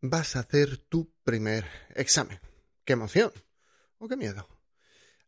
vas 0.00 0.36
a 0.36 0.40
hacer 0.40 0.78
tu 0.78 1.12
primer 1.24 1.64
examen. 1.94 2.40
¡Qué 2.84 2.94
emoción! 2.94 3.32
¡O 3.98 4.08
qué 4.08 4.16
miedo! 4.16 4.48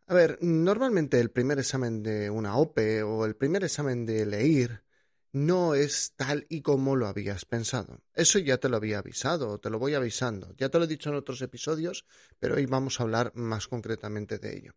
A 0.06 0.14
ver, 0.14 0.38
normalmente 0.40 1.20
el 1.20 1.30
primer 1.30 1.58
examen 1.58 2.02
de 2.02 2.28
una 2.30 2.56
OPE 2.56 3.02
o 3.02 3.24
el 3.24 3.36
primer 3.36 3.64
examen 3.64 4.04
de 4.04 4.26
leer 4.26 4.84
no 5.32 5.74
es 5.74 6.12
tal 6.16 6.46
y 6.50 6.60
como 6.60 6.96
lo 6.96 7.06
habías 7.06 7.46
pensado. 7.46 8.02
Eso 8.12 8.38
ya 8.38 8.58
te 8.58 8.68
lo 8.68 8.76
había 8.76 8.98
avisado, 8.98 9.58
te 9.58 9.70
lo 9.70 9.78
voy 9.78 9.94
avisando. 9.94 10.54
Ya 10.56 10.68
te 10.68 10.78
lo 10.78 10.84
he 10.84 10.88
dicho 10.88 11.08
en 11.08 11.16
otros 11.16 11.40
episodios, 11.40 12.04
pero 12.38 12.56
hoy 12.56 12.66
vamos 12.66 13.00
a 13.00 13.04
hablar 13.04 13.32
más 13.34 13.66
concretamente 13.66 14.38
de 14.38 14.56
ello. 14.56 14.72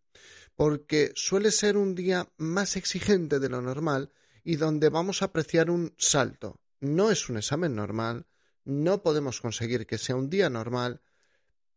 Porque 0.54 1.12
suele 1.14 1.50
ser 1.50 1.76
un 1.76 1.94
día 1.94 2.30
más 2.38 2.76
exigente 2.76 3.38
de 3.38 3.50
lo 3.50 3.60
normal 3.60 4.12
y 4.42 4.56
donde 4.56 4.88
vamos 4.88 5.20
a 5.20 5.26
apreciar 5.26 5.70
un 5.70 5.94
salto. 5.98 6.60
No 6.80 7.10
es 7.10 7.28
un 7.28 7.36
examen 7.36 7.74
normal, 7.74 8.26
no 8.66 9.02
podemos 9.02 9.40
conseguir 9.40 9.86
que 9.86 9.96
sea 9.96 10.16
un 10.16 10.28
día 10.28 10.50
normal, 10.50 11.00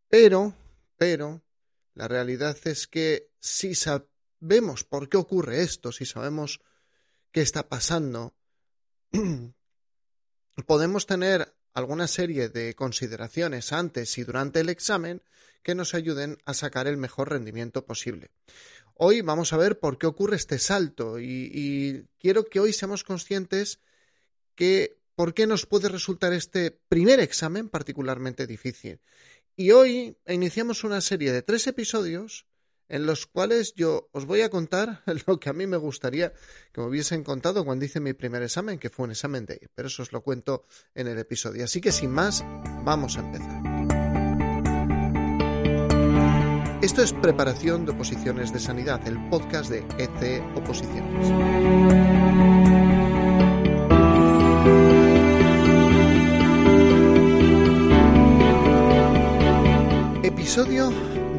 pero, 0.09 0.55
pero, 0.97 1.43
la 1.93 2.07
realidad 2.07 2.57
es 2.65 2.87
que 2.87 3.29
si 3.39 3.75
sabemos 3.75 4.83
por 4.83 5.07
qué 5.07 5.17
ocurre 5.17 5.61
esto, 5.61 5.91
si 5.91 6.05
sabemos 6.05 6.61
qué 7.31 7.41
está 7.41 7.69
pasando, 7.69 8.33
podemos 10.65 11.05
tener 11.05 11.53
alguna 11.73 12.07
serie 12.07 12.49
de 12.49 12.73
consideraciones 12.73 13.71
antes 13.71 14.17
y 14.17 14.23
durante 14.23 14.59
el 14.59 14.69
examen 14.69 15.21
que 15.61 15.75
nos 15.75 15.93
ayuden 15.93 16.39
a 16.45 16.55
sacar 16.55 16.87
el 16.87 16.97
mejor 16.97 17.29
rendimiento 17.29 17.85
posible. 17.85 18.31
Hoy 18.95 19.21
vamos 19.21 19.53
a 19.53 19.57
ver 19.57 19.79
por 19.79 19.99
qué 19.99 20.07
ocurre 20.07 20.37
este 20.37 20.57
salto 20.57 21.19
y, 21.19 21.51
y 21.53 22.07
quiero 22.19 22.45
que 22.45 22.59
hoy 22.59 22.73
seamos 22.73 23.03
conscientes 23.03 23.79
que 24.55 24.98
por 25.19 25.33
qué 25.33 25.47
nos 25.47 25.65
puede 25.65 25.89
resultar 25.89 26.31
este 26.31 26.79
primer 26.87 27.19
examen 27.19 27.67
particularmente 27.67 28.47
difícil. 28.47 29.01
Y 29.57 29.71
hoy 29.71 30.15
iniciamos 30.25 30.85
una 30.85 31.01
serie 31.01 31.33
de 31.33 31.41
tres 31.41 31.67
episodios 31.67 32.47
en 32.87 33.05
los 33.05 33.27
cuales 33.27 33.73
yo 33.75 34.07
os 34.13 34.25
voy 34.25 34.43
a 34.43 34.49
contar 34.49 35.03
lo 35.27 35.37
que 35.37 35.49
a 35.49 35.53
mí 35.53 35.67
me 35.67 35.75
gustaría 35.75 36.31
que 36.71 36.79
me 36.79 36.87
hubiesen 36.87 37.25
contado 37.25 37.65
cuando 37.65 37.83
hice 37.83 37.99
mi 37.99 38.13
primer 38.13 38.43
examen, 38.43 38.79
que 38.79 38.89
fue 38.89 39.03
un 39.03 39.11
examen 39.11 39.45
de 39.45 39.59
pero 39.75 39.89
eso 39.89 40.03
os 40.03 40.13
lo 40.13 40.23
cuento 40.23 40.63
en 40.95 41.09
el 41.09 41.19
episodio. 41.19 41.65
Así 41.65 41.81
que 41.81 41.91
sin 41.91 42.11
más, 42.11 42.41
vamos 42.85 43.17
a 43.17 43.19
empezar. 43.19 43.61
Esto 46.81 47.03
es 47.03 47.11
Preparación 47.11 47.85
de 47.85 47.91
Oposiciones 47.91 48.53
de 48.53 48.61
Sanidad, 48.61 49.05
el 49.05 49.17
podcast 49.29 49.69
de 49.69 49.79
EC 49.97 50.41
Oposiciones. 50.55 52.58
Episodio 60.49 60.89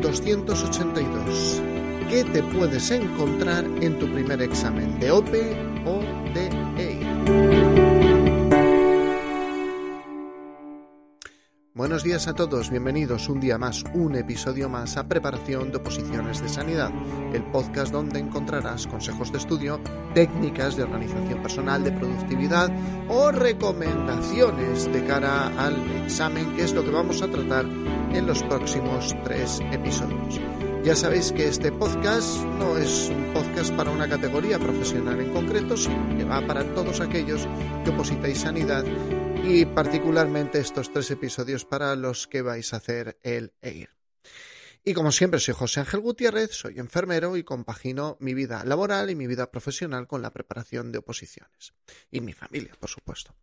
282. 0.03 1.61
¿Qué 2.09 2.23
te 2.23 2.45
puedes 2.45 2.93
encontrar 2.93 3.65
en 3.65 3.99
tu 3.99 4.07
primer 4.07 4.41
examen 4.41 5.01
de 5.01 5.11
OPE 5.11 5.57
o 5.85 5.99
de 6.33 6.47
EI? 6.79 7.01
Buenos 11.75 12.05
días 12.05 12.29
a 12.29 12.35
todos, 12.35 12.71
bienvenidos 12.71 13.29
un 13.29 13.41
día 13.41 13.59
más, 13.59 13.83
un 13.95 14.15
episodio 14.15 14.69
más 14.69 14.97
a 14.97 15.09
Preparación 15.09 15.73
de 15.73 15.79
Oposiciones 15.79 16.41
de 16.41 16.49
Sanidad, 16.49 16.93
el 17.33 17.43
podcast 17.43 17.91
donde 17.91 18.21
encontrarás 18.21 18.87
consejos 18.87 19.33
de 19.33 19.39
estudio, 19.39 19.81
técnicas 20.15 20.77
de 20.77 20.85
organización 20.85 21.43
personal, 21.43 21.83
de 21.83 21.91
productividad 21.91 22.71
o 23.09 23.33
recomendaciones 23.33 24.85
de 24.93 25.05
cara 25.05 25.49
al 25.59 25.75
examen, 26.05 26.55
que 26.55 26.63
es 26.63 26.73
lo 26.73 26.85
que 26.85 26.93
vamos 26.93 27.23
a 27.23 27.29
tratar 27.29 27.67
en 28.13 28.27
los 28.27 28.43
próximos 28.43 29.15
tres 29.25 29.61
episodios. 29.73 30.41
Ya 30.85 30.97
sabéis 30.97 31.33
que 31.33 31.47
este 31.47 31.71
podcast 31.73 32.39
no 32.59 32.79
es 32.79 33.11
un 33.11 33.33
podcast 33.35 33.73
para 33.75 33.91
una 33.91 34.09
categoría 34.09 34.59
profesional 34.59 35.21
en 35.21 35.33
concreto, 35.33 35.77
sino 35.77 36.17
que 36.17 36.25
va 36.25 36.47
para 36.47 36.65
todos 36.75 37.01
aquellos 37.01 37.47
que 37.85 37.91
opositáis 37.91 38.39
sanidad 38.39 38.85
y 39.45 39.67
particularmente 39.67 40.59
estos 40.59 40.93
tres 40.93 41.11
episodios 41.11 41.65
para 41.65 41.95
los 41.97 42.27
que 42.27 42.43
vais 42.43 42.73
a 42.73 42.79
hacer 42.79 43.19
el 43.23 43.53
EIR. 43.61 43.91
Y 44.83 44.95
como 44.95 45.13
siempre, 45.13 45.39
soy 45.39 45.55
José 45.55 45.81
Ángel 45.81 46.01
Gutiérrez, 46.01 46.53
soy 46.53 46.79
enfermero 46.79 47.37
y 47.37 47.45
compagino 47.45 48.17
mi 48.19 48.33
vida 48.33 48.65
laboral 48.65 49.11
y 49.11 49.15
mi 49.15 49.27
vida 49.27 49.51
profesional 49.51 50.07
con 50.07 50.23
la 50.23 50.33
preparación 50.33 50.91
de 50.91 50.99
oposiciones. 50.99 51.75
Y 52.11 52.23
mi 52.23 52.33
familia, 52.33 52.75
por 52.81 52.89
supuesto. 52.89 53.35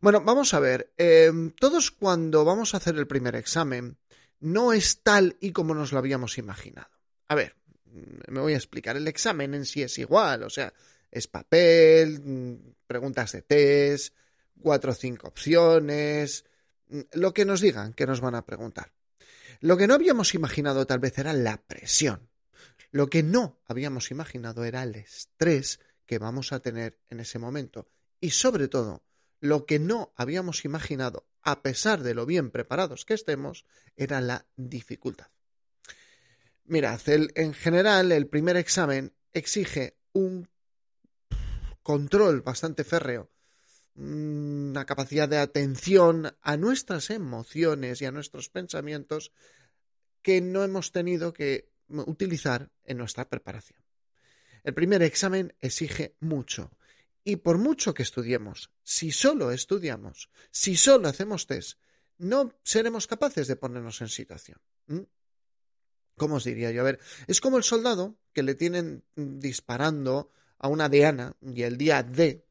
Bueno, 0.00 0.22
vamos 0.22 0.54
a 0.54 0.60
ver. 0.60 0.94
Eh, 0.96 1.30
todos 1.60 1.90
cuando 1.90 2.46
vamos 2.46 2.72
a 2.72 2.78
hacer 2.78 2.96
el 2.96 3.06
primer 3.06 3.36
examen, 3.36 3.98
no 4.40 4.72
es 4.72 5.02
tal 5.02 5.36
y 5.40 5.52
como 5.52 5.74
nos 5.74 5.92
lo 5.92 5.98
habíamos 5.98 6.38
imaginado. 6.38 6.90
A 7.28 7.34
ver, 7.34 7.56
mm, 7.86 8.32
me 8.32 8.40
voy 8.40 8.54
a 8.54 8.56
explicar. 8.56 8.96
El 8.96 9.08
examen 9.08 9.54
en 9.54 9.66
sí 9.66 9.82
es 9.82 9.98
igual, 9.98 10.42
o 10.42 10.50
sea, 10.50 10.72
es 11.10 11.26
papel, 11.26 12.20
mm, 12.20 12.74
preguntas 12.86 13.32
de 13.32 13.42
test, 13.42 14.14
cuatro 14.60 14.92
o 14.92 14.94
cinco 14.94 15.28
opciones, 15.28 16.44
mm, 16.88 17.00
lo 17.12 17.32
que 17.32 17.44
nos 17.44 17.60
digan 17.60 17.92
que 17.94 18.06
nos 18.06 18.20
van 18.20 18.34
a 18.34 18.44
preguntar. 18.44 18.92
Lo 19.60 19.76
que 19.76 19.86
no 19.86 19.94
habíamos 19.94 20.34
imaginado 20.34 20.86
tal 20.86 21.00
vez 21.00 21.18
era 21.18 21.32
la 21.32 21.56
presión. 21.62 22.28
Lo 22.90 23.08
que 23.08 23.22
no 23.22 23.60
habíamos 23.66 24.10
imaginado 24.10 24.64
era 24.64 24.82
el 24.82 24.94
estrés 24.94 25.80
que 26.06 26.18
vamos 26.18 26.52
a 26.52 26.60
tener 26.60 26.98
en 27.10 27.20
ese 27.20 27.38
momento. 27.38 27.90
Y 28.20 28.30
sobre 28.30 28.68
todo, 28.68 29.02
lo 29.40 29.66
que 29.66 29.78
no 29.78 30.12
habíamos 30.16 30.64
imaginado, 30.64 31.26
a 31.42 31.62
pesar 31.62 32.02
de 32.02 32.14
lo 32.14 32.26
bien 32.26 32.50
preparados 32.50 33.04
que 33.04 33.14
estemos, 33.14 33.64
era 33.96 34.20
la 34.20 34.46
dificultad. 34.56 35.28
Mirad, 36.64 37.00
en 37.06 37.54
general, 37.54 38.12
el 38.12 38.26
primer 38.26 38.56
examen 38.56 39.14
exige 39.32 39.96
un 40.12 40.48
control 41.82 42.42
bastante 42.42 42.84
férreo, 42.84 43.30
una 43.94 44.84
capacidad 44.84 45.28
de 45.28 45.38
atención 45.38 46.36
a 46.42 46.56
nuestras 46.56 47.10
emociones 47.10 48.02
y 48.02 48.04
a 48.04 48.12
nuestros 48.12 48.48
pensamientos 48.48 49.32
que 50.22 50.40
no 50.40 50.62
hemos 50.62 50.92
tenido 50.92 51.32
que 51.32 51.72
utilizar 51.88 52.70
en 52.84 52.98
nuestra 52.98 53.28
preparación. 53.28 53.80
El 54.62 54.74
primer 54.74 55.02
examen 55.02 55.54
exige 55.60 56.14
mucho, 56.20 56.70
y 57.28 57.36
por 57.36 57.58
mucho 57.58 57.92
que 57.92 58.02
estudiemos, 58.02 58.70
si 58.82 59.12
solo 59.12 59.52
estudiamos, 59.52 60.30
si 60.50 60.76
solo 60.76 61.08
hacemos 61.08 61.46
test, 61.46 61.78
no 62.16 62.58
seremos 62.62 63.06
capaces 63.06 63.46
de 63.46 63.56
ponernos 63.56 64.00
en 64.00 64.08
situación. 64.08 64.58
¿Cómo 66.16 66.36
os 66.36 66.44
diría 66.44 66.70
yo? 66.70 66.80
A 66.80 66.84
ver, 66.84 67.00
es 67.26 67.42
como 67.42 67.58
el 67.58 67.64
soldado 67.64 68.16
que 68.32 68.42
le 68.42 68.54
tienen 68.54 69.04
disparando 69.14 70.32
a 70.56 70.68
una 70.68 70.88
diana 70.88 71.36
y 71.42 71.64
el 71.64 71.76
día 71.76 72.02
D, 72.02 72.46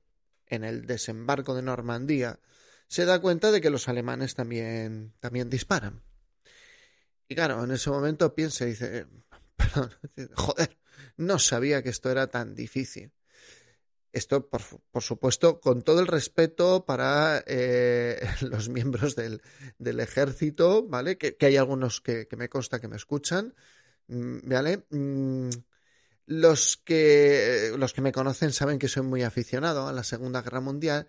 en 0.46 0.64
el 0.64 0.86
desembarco 0.86 1.56
de 1.56 1.64
Normandía, 1.64 2.40
se 2.88 3.06
da 3.06 3.20
cuenta 3.20 3.52
de 3.52 3.62
que 3.62 3.72
los 3.72 3.88
alemanes 3.88 4.36
también, 4.36 5.12
también 5.20 5.50
disparan. 5.50 6.04
Y 7.28 7.34
claro, 7.34 7.64
en 7.64 7.72
ese 7.72 7.90
momento 7.90 8.36
piensa 8.36 8.66
y 8.66 8.70
dice, 8.70 9.08
perdón, 9.56 9.92
joder, 10.36 10.78
no 11.18 11.40
sabía 11.40 11.82
que 11.82 11.90
esto 11.90 12.12
era 12.12 12.28
tan 12.28 12.54
difícil. 12.54 13.12
Esto, 14.18 14.50
por, 14.50 15.04
supuesto, 15.04 15.60
con 15.60 15.84
todo 15.84 16.00
el 16.00 16.08
respeto 16.08 16.86
para 16.86 17.44
eh, 17.46 18.20
los 18.42 18.68
miembros 18.68 19.16
del, 19.16 19.42
ejército, 19.80 20.88
¿vale? 20.88 21.18
Que, 21.20 21.38
hay 21.46 21.58
algunos 21.58 22.02
que, 22.02 22.28
me 22.36 22.50
consta 22.50 22.80
que 22.80 22.88
me 22.88 22.96
escuchan, 22.96 23.54
mm, 24.08 24.50
¿vale? 24.50 24.86
Mm, 24.90 25.50
los 26.26 26.78
que, 26.78 27.74
los 27.78 27.94
que 27.94 28.02
me 28.02 28.12
conocen 28.12 28.52
saben 28.54 28.80
que 28.80 28.88
soy 28.88 29.04
muy 29.04 29.22
aficionado 29.22 29.88
a 29.88 29.94
la 29.94 30.04
Segunda 30.04 30.42
Guerra 30.42 30.62
Mundial 30.62 31.08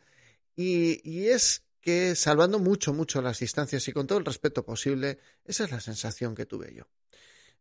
y, 0.55 1.01
y 1.09 1.29
es 1.29 1.65
que, 1.81 2.15
salvando 2.15 2.59
mucho, 2.59 2.93
mucho 2.93 3.23
las 3.23 3.39
distancias 3.39 3.89
y 3.89 3.93
con 3.93 4.07
todo 4.07 4.19
el 4.19 4.27
respeto 4.27 4.67
posible, 4.67 5.19
esa 5.47 5.65
es 5.65 5.71
la 5.71 5.81
sensación 5.81 6.35
que 6.35 6.45
tuve 6.45 6.75
yo. 6.75 6.85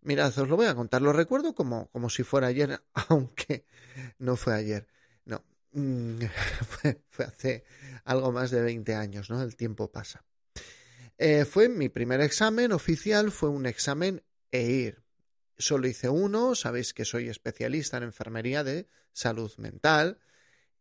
Mirad, 0.01 0.37
os 0.37 0.47
lo 0.49 0.57
voy 0.57 0.67
a 0.67 0.75
contar, 0.75 1.01
lo 1.01 1.13
recuerdo 1.13 1.55
como, 1.55 1.89
como 1.91 2.09
si 2.09 2.23
fuera 2.23 2.47
ayer, 2.47 2.81
aunque 3.09 3.65
no 4.19 4.35
fue 4.35 4.53
ayer. 4.53 4.87
Mm, 5.71 6.19
fue, 7.09 7.25
hace 7.25 7.63
algo 8.05 8.31
más 8.31 8.51
de 8.51 8.61
20 8.61 8.95
años, 8.95 9.29
¿no? 9.29 9.41
El 9.41 9.55
tiempo 9.55 9.91
pasa. 9.91 10.23
Eh, 11.17 11.45
fue 11.45 11.69
mi 11.69 11.89
primer 11.89 12.21
examen 12.21 12.71
oficial, 12.71 13.31
fue 13.31 13.49
un 13.49 13.65
examen 13.65 14.23
EIR. 14.51 15.03
Solo 15.57 15.87
hice 15.87 16.09
uno, 16.09 16.53
sabéis 16.53 16.93
que 16.93 17.05
soy 17.05 17.29
especialista 17.29 17.97
en 17.97 18.03
enfermería 18.03 18.63
de 18.63 18.87
salud 19.13 19.51
mental, 19.57 20.19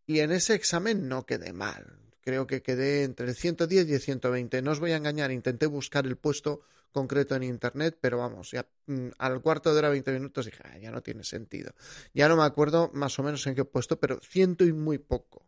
y 0.07 0.21
en 0.21 0.33
ese 0.33 0.55
examen 0.55 1.09
no 1.09 1.25
quedé 1.25 1.53
mal. 1.53 1.99
Creo 2.21 2.47
que 2.47 2.61
quedé 2.61 3.05
entre 3.05 3.29
el 3.29 3.35
110 3.35 3.89
y 3.89 3.95
el 3.95 4.01
120. 4.01 4.61
No 4.61 4.73
os 4.73 4.81
voy 4.81 4.93
a 4.93 4.97
engañar, 4.97 5.31
intenté 5.31 5.67
buscar 5.67 6.07
el 6.07 6.17
puesto 6.17 6.61
concreto 6.97 7.37
en 7.37 7.43
internet, 7.43 7.99
pero 8.01 8.17
vamos, 8.17 8.53
ya 8.53 8.67
mm, 8.87 9.09
al 9.19 9.43
cuarto 9.43 9.73
de 9.75 9.81
hora, 9.81 9.91
20 9.91 10.13
minutos 10.13 10.47
dije, 10.47 10.63
ah, 10.65 10.79
ya 10.79 10.91
no 10.91 11.03
tiene 11.03 11.25
sentido. 11.25 11.75
Ya 12.15 12.27
no 12.27 12.37
me 12.37 12.45
acuerdo 12.45 12.91
más 12.95 13.19
o 13.19 13.23
menos 13.23 13.47
en 13.47 13.55
qué 13.55 13.67
puesto, 13.67 14.01
pero 14.01 14.19
ciento 14.23 14.65
y 14.65 14.73
muy 14.73 14.97
poco. 14.97 15.45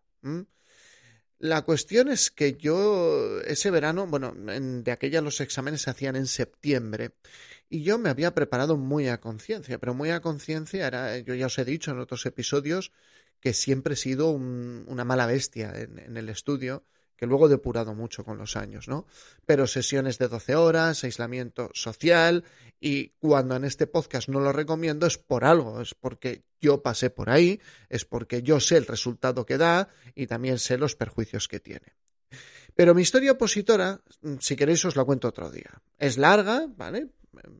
La 1.39 1.63
cuestión 1.63 2.09
es 2.09 2.31
que 2.31 2.59
yo 2.59 3.41
ese 3.41 3.71
verano, 3.71 4.07
bueno, 4.07 4.35
de 4.37 4.93
aquella 4.93 5.23
los 5.23 5.41
exámenes 5.41 5.83
se 5.83 5.91
hacían 5.91 6.17
en 6.17 6.27
septiembre 6.27 7.13
y 7.71 7.83
yo 7.83 7.97
me 7.97 8.11
había 8.11 8.35
preparado 8.35 8.77
muy 8.77 9.09
a 9.09 9.21
conciencia, 9.21 9.79
pero 9.79 9.95
muy 9.95 10.11
a 10.11 10.21
conciencia 10.21 10.87
era, 10.87 11.17
yo 11.19 11.35
ya 11.35 11.47
os 11.47 11.59
he 11.59 11.65
dicho 11.65 11.93
en 11.93 12.01
otros 12.01 12.27
episodios 12.27 12.93
que 13.41 13.55
siempre 13.55 13.95
he 13.95 13.97
sido 13.97 14.33
una 14.33 15.05
mala 15.05 15.25
bestia 15.25 15.73
en, 15.75 16.17
el 16.17 16.29
estudio, 16.29 16.85
que 17.19 17.27
luego 17.27 17.47
he 17.47 17.51
depurado 17.51 17.95
mucho 17.95 18.25
con 18.25 18.39
los 18.39 18.57
años, 18.57 18.87
¿no? 18.87 19.07
Pero 19.45 19.67
sesiones 19.67 20.19
de 20.19 20.29
12 20.29 20.55
horas, 20.55 21.03
aislamiento 21.03 21.69
social, 21.75 22.45
y 22.81 23.09
cuando 23.19 23.57
en 23.57 23.65
este 23.65 23.89
podcast 23.89 24.29
no 24.29 24.39
lo 24.39 24.53
recomiendo 24.53 25.07
es 25.07 25.19
por 25.19 25.45
algo, 25.45 25.81
es 25.81 25.95
porque 25.95 26.45
yo 26.61 26.81
pasé 26.81 27.11
por 27.11 27.29
ahí, 27.29 27.61
es 27.89 28.05
porque 28.05 28.43
yo 28.43 28.61
sé 28.61 28.77
el 28.77 28.87
resultado 28.87 29.45
que 29.45 29.59
da 29.59 29.89
y 30.15 30.29
también 30.29 30.59
sé 30.59 30.79
los 30.79 30.95
perjuicios 30.95 31.49
que 31.49 31.59
tiene. 31.59 31.97
Pero 32.77 32.95
mi 32.95 33.03
historia 33.03 33.33
opositora, 33.33 34.01
si 34.39 34.55
queréis 34.55 34.85
os 34.85 34.95
la 34.95 35.05
cuento 35.05 35.27
otro 35.27 35.51
día. 35.51 35.83
Es 35.99 36.17
larga, 36.19 36.69
¿vale? 36.77 37.09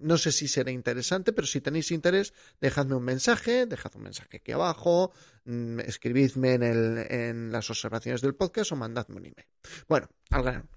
No 0.01 0.19
sé 0.19 0.33
si 0.33 0.49
será 0.49 0.71
interesante, 0.71 1.33
pero 1.33 1.47
si 1.47 1.61
tenéis 1.61 1.91
interés, 1.91 2.33
dejadme 2.61 2.95
un 2.95 3.05
mensaje, 3.05 3.67
dejad 3.67 3.95
un 3.97 4.03
mensaje 4.03 4.39
aquí 4.39 4.53
abajo, 4.53 5.13
mm, 5.45 5.81
escribidme 5.81 6.55
en, 6.55 6.63
el, 6.63 6.99
en 7.11 7.53
las 7.53 7.71
observaciones 7.71 8.21
del 8.21 8.35
podcast 8.35 8.73
o 8.73 8.77
mandadme 8.77 9.17
un 9.17 9.27
email. 9.27 9.47
Bueno, 9.89 10.09
al 10.31 10.43
grano. 10.43 10.69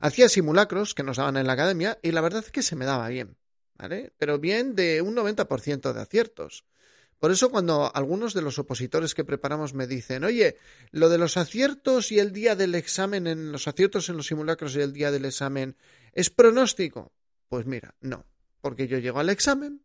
Hacía 0.00 0.28
simulacros 0.28 0.94
que 0.94 1.02
nos 1.02 1.18
daban 1.18 1.36
en 1.36 1.46
la 1.46 1.52
academia 1.52 1.98
y 2.02 2.12
la 2.12 2.20
verdad 2.20 2.44
es 2.44 2.50
que 2.50 2.62
se 2.62 2.76
me 2.76 2.86
daba 2.86 3.08
bien, 3.08 3.36
¿vale? 3.76 4.12
Pero 4.18 4.38
bien 4.38 4.74
de 4.74 5.02
un 5.02 5.14
90% 5.14 5.92
de 5.92 6.00
aciertos. 6.00 6.64
Por 7.18 7.32
eso 7.32 7.50
cuando 7.50 7.94
algunos 7.94 8.32
de 8.32 8.42
los 8.42 8.58
opositores 8.58 9.14
que 9.14 9.24
preparamos 9.24 9.74
me 9.74 9.88
dicen, 9.88 10.22
oye, 10.22 10.56
lo 10.92 11.08
de 11.08 11.18
los 11.18 11.36
aciertos 11.36 12.12
y 12.12 12.20
el 12.20 12.32
día 12.32 12.54
del 12.54 12.76
examen, 12.76 13.26
en 13.26 13.50
los 13.50 13.66
aciertos 13.66 14.08
en 14.08 14.16
los 14.16 14.28
simulacros 14.28 14.76
y 14.76 14.80
el 14.80 14.92
día 14.92 15.10
del 15.10 15.24
examen, 15.24 15.76
¿es 16.12 16.30
pronóstico? 16.30 17.12
Pues 17.48 17.66
mira, 17.66 17.94
no, 18.00 18.26
porque 18.60 18.88
yo 18.88 18.98
llego 18.98 19.20
al 19.20 19.30
examen 19.30 19.82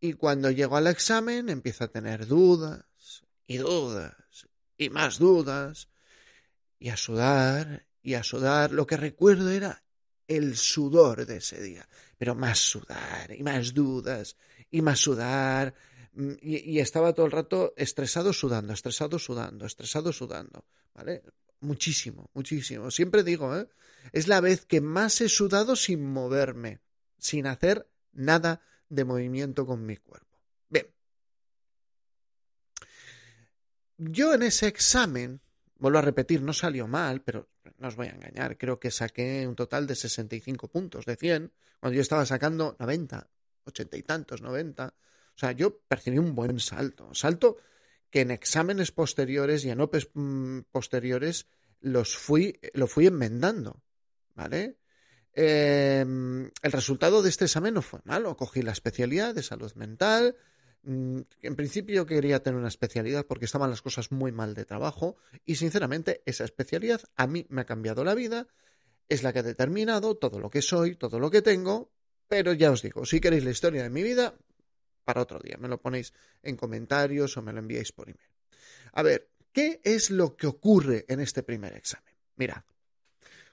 y 0.00 0.14
cuando 0.14 0.50
llego 0.50 0.76
al 0.76 0.86
examen 0.86 1.48
empiezo 1.48 1.84
a 1.84 1.88
tener 1.88 2.26
dudas 2.26 2.84
y 3.46 3.58
dudas 3.58 4.14
y 4.76 4.90
más 4.90 5.18
dudas 5.18 5.88
y 6.78 6.88
a 6.88 6.96
sudar 6.96 7.86
y 8.02 8.14
a 8.14 8.22
sudar. 8.22 8.72
Lo 8.72 8.86
que 8.86 8.96
recuerdo 8.96 9.50
era 9.50 9.82
el 10.28 10.56
sudor 10.56 11.26
de 11.26 11.38
ese 11.38 11.62
día, 11.62 11.88
pero 12.18 12.34
más 12.34 12.58
sudar 12.58 13.32
y 13.32 13.42
más 13.42 13.74
dudas 13.74 14.36
y 14.70 14.82
más 14.82 14.98
sudar. 14.98 15.74
Mm, 16.12 16.32
y, 16.40 16.78
estaba 16.78 17.12
todo 17.12 17.26
el 17.26 17.32
rato 17.32 17.74
estresado 17.76 18.32
sudando, 18.32 18.72
estresado 18.72 19.18
sudando, 19.18 19.66
estresado 19.66 20.12
sudando, 20.12 20.64
¿vale? 20.94 21.22
Muchísimo, 21.60 22.30
muchísimo. 22.34 22.90
Siempre 22.90 23.22
digo, 23.22 23.56
¿eh? 23.56 23.68
Es 24.12 24.28
la 24.28 24.40
vez 24.40 24.66
que 24.66 24.80
más 24.80 25.20
he 25.20 25.28
sudado 25.28 25.74
sin 25.74 26.04
moverme, 26.04 26.80
sin 27.18 27.46
hacer 27.46 27.88
nada 28.12 28.62
de 28.88 29.04
movimiento 29.04 29.66
con 29.66 29.84
mi 29.84 29.96
cuerpo. 29.96 30.38
Bien. 30.68 30.86
Yo 33.98 34.34
en 34.34 34.42
ese 34.42 34.68
examen, 34.68 35.40
vuelvo 35.78 35.98
a 35.98 36.02
repetir, 36.02 36.42
no 36.42 36.52
salió 36.52 36.86
mal, 36.86 37.22
pero 37.22 37.48
no 37.78 37.88
os 37.88 37.96
voy 37.96 38.08
a 38.08 38.10
engañar, 38.10 38.56
creo 38.56 38.78
que 38.78 38.90
saqué 38.90 39.46
un 39.46 39.56
total 39.56 39.86
de 39.86 39.96
65 39.96 40.68
puntos 40.68 41.04
de 41.04 41.16
100, 41.16 41.52
cuando 41.80 41.94
yo 41.96 42.02
estaba 42.02 42.26
sacando 42.26 42.76
90, 42.78 43.28
80 43.64 43.96
y 43.96 44.02
tantos, 44.02 44.42
90. 44.42 44.86
O 44.88 45.38
sea, 45.38 45.52
yo 45.52 45.78
percibí 45.80 46.18
un 46.18 46.34
buen 46.34 46.60
salto, 46.60 47.12
salto 47.14 47.58
que 48.10 48.20
en 48.20 48.30
exámenes 48.30 48.92
posteriores 48.92 49.64
y 49.64 49.70
en 49.70 49.80
OPEs 49.80 50.08
mm, 50.14 50.60
posteriores 50.70 51.46
los 51.80 52.16
fui, 52.16 52.58
lo 52.72 52.86
fui 52.86 53.06
enmendando, 53.06 53.82
¿vale? 54.34 54.78
Em, 55.32 56.50
el 56.62 56.72
resultado 56.72 57.22
de 57.22 57.28
este 57.28 57.44
examen 57.44 57.74
no 57.74 57.82
fue 57.82 58.00
malo, 58.04 58.36
cogí 58.36 58.62
la 58.62 58.72
especialidad 58.72 59.34
de 59.34 59.42
salud 59.42 59.72
mental, 59.74 60.36
Mm, 60.86 61.22
en 61.42 61.56
principio 61.56 62.06
quería 62.06 62.44
tener 62.44 62.60
una 62.60 62.68
especialidad 62.68 63.26
porque 63.26 63.46
estaban 63.46 63.70
las 63.70 63.82
cosas 63.82 64.12
muy 64.12 64.30
mal 64.30 64.54
de 64.54 64.64
trabajo 64.64 65.16
y 65.44 65.56
sinceramente 65.56 66.22
esa 66.26 66.44
especialidad 66.44 67.00
a 67.16 67.26
mí 67.26 67.44
me 67.48 67.62
ha 67.62 67.66
cambiado 67.66 68.04
la 68.04 68.14
vida, 68.14 68.46
es 69.08 69.24
la 69.24 69.32
que 69.32 69.40
ha 69.40 69.42
determinado 69.42 70.14
todo 70.16 70.38
lo 70.38 70.48
que 70.48 70.62
soy, 70.62 70.94
todo 70.94 71.18
lo 71.18 71.28
que 71.28 71.42
tengo, 71.42 71.90
pero 72.28 72.52
ya 72.52 72.70
os 72.70 72.82
digo, 72.82 73.04
si 73.04 73.18
queréis 73.18 73.44
la 73.44 73.50
historia 73.50 73.82
de 73.82 73.90
mi 73.90 74.04
vida, 74.04 74.36
para 75.06 75.22
otro 75.22 75.38
día, 75.38 75.56
me 75.58 75.68
lo 75.68 75.80
ponéis 75.80 76.12
en 76.42 76.56
comentarios 76.56 77.36
o 77.38 77.42
me 77.42 77.54
lo 77.54 77.60
enviáis 77.60 77.92
por 77.92 78.10
email. 78.10 78.28
A 78.92 79.02
ver, 79.02 79.30
¿qué 79.52 79.80
es 79.84 80.10
lo 80.10 80.36
que 80.36 80.46
ocurre 80.46 81.06
en 81.08 81.20
este 81.20 81.42
primer 81.42 81.74
examen? 81.74 82.12
Mirad, 82.36 82.62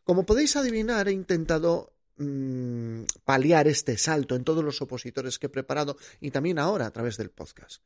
como 0.03 0.25
podéis 0.25 0.57
adivinar, 0.57 1.07
he 1.07 1.13
intentado 1.13 1.93
Mm, 2.15 3.05
paliar 3.25 3.67
este 3.67 3.97
salto 3.97 4.35
en 4.35 4.43
todos 4.43 4.63
los 4.63 4.81
opositores 4.83 5.39
que 5.39 5.47
he 5.47 5.49
preparado 5.49 5.97
y 6.21 6.29
también 6.29 6.59
ahora 6.59 6.85
a 6.85 6.91
través 6.91 7.17
del 7.17 7.31
podcast. 7.31 7.81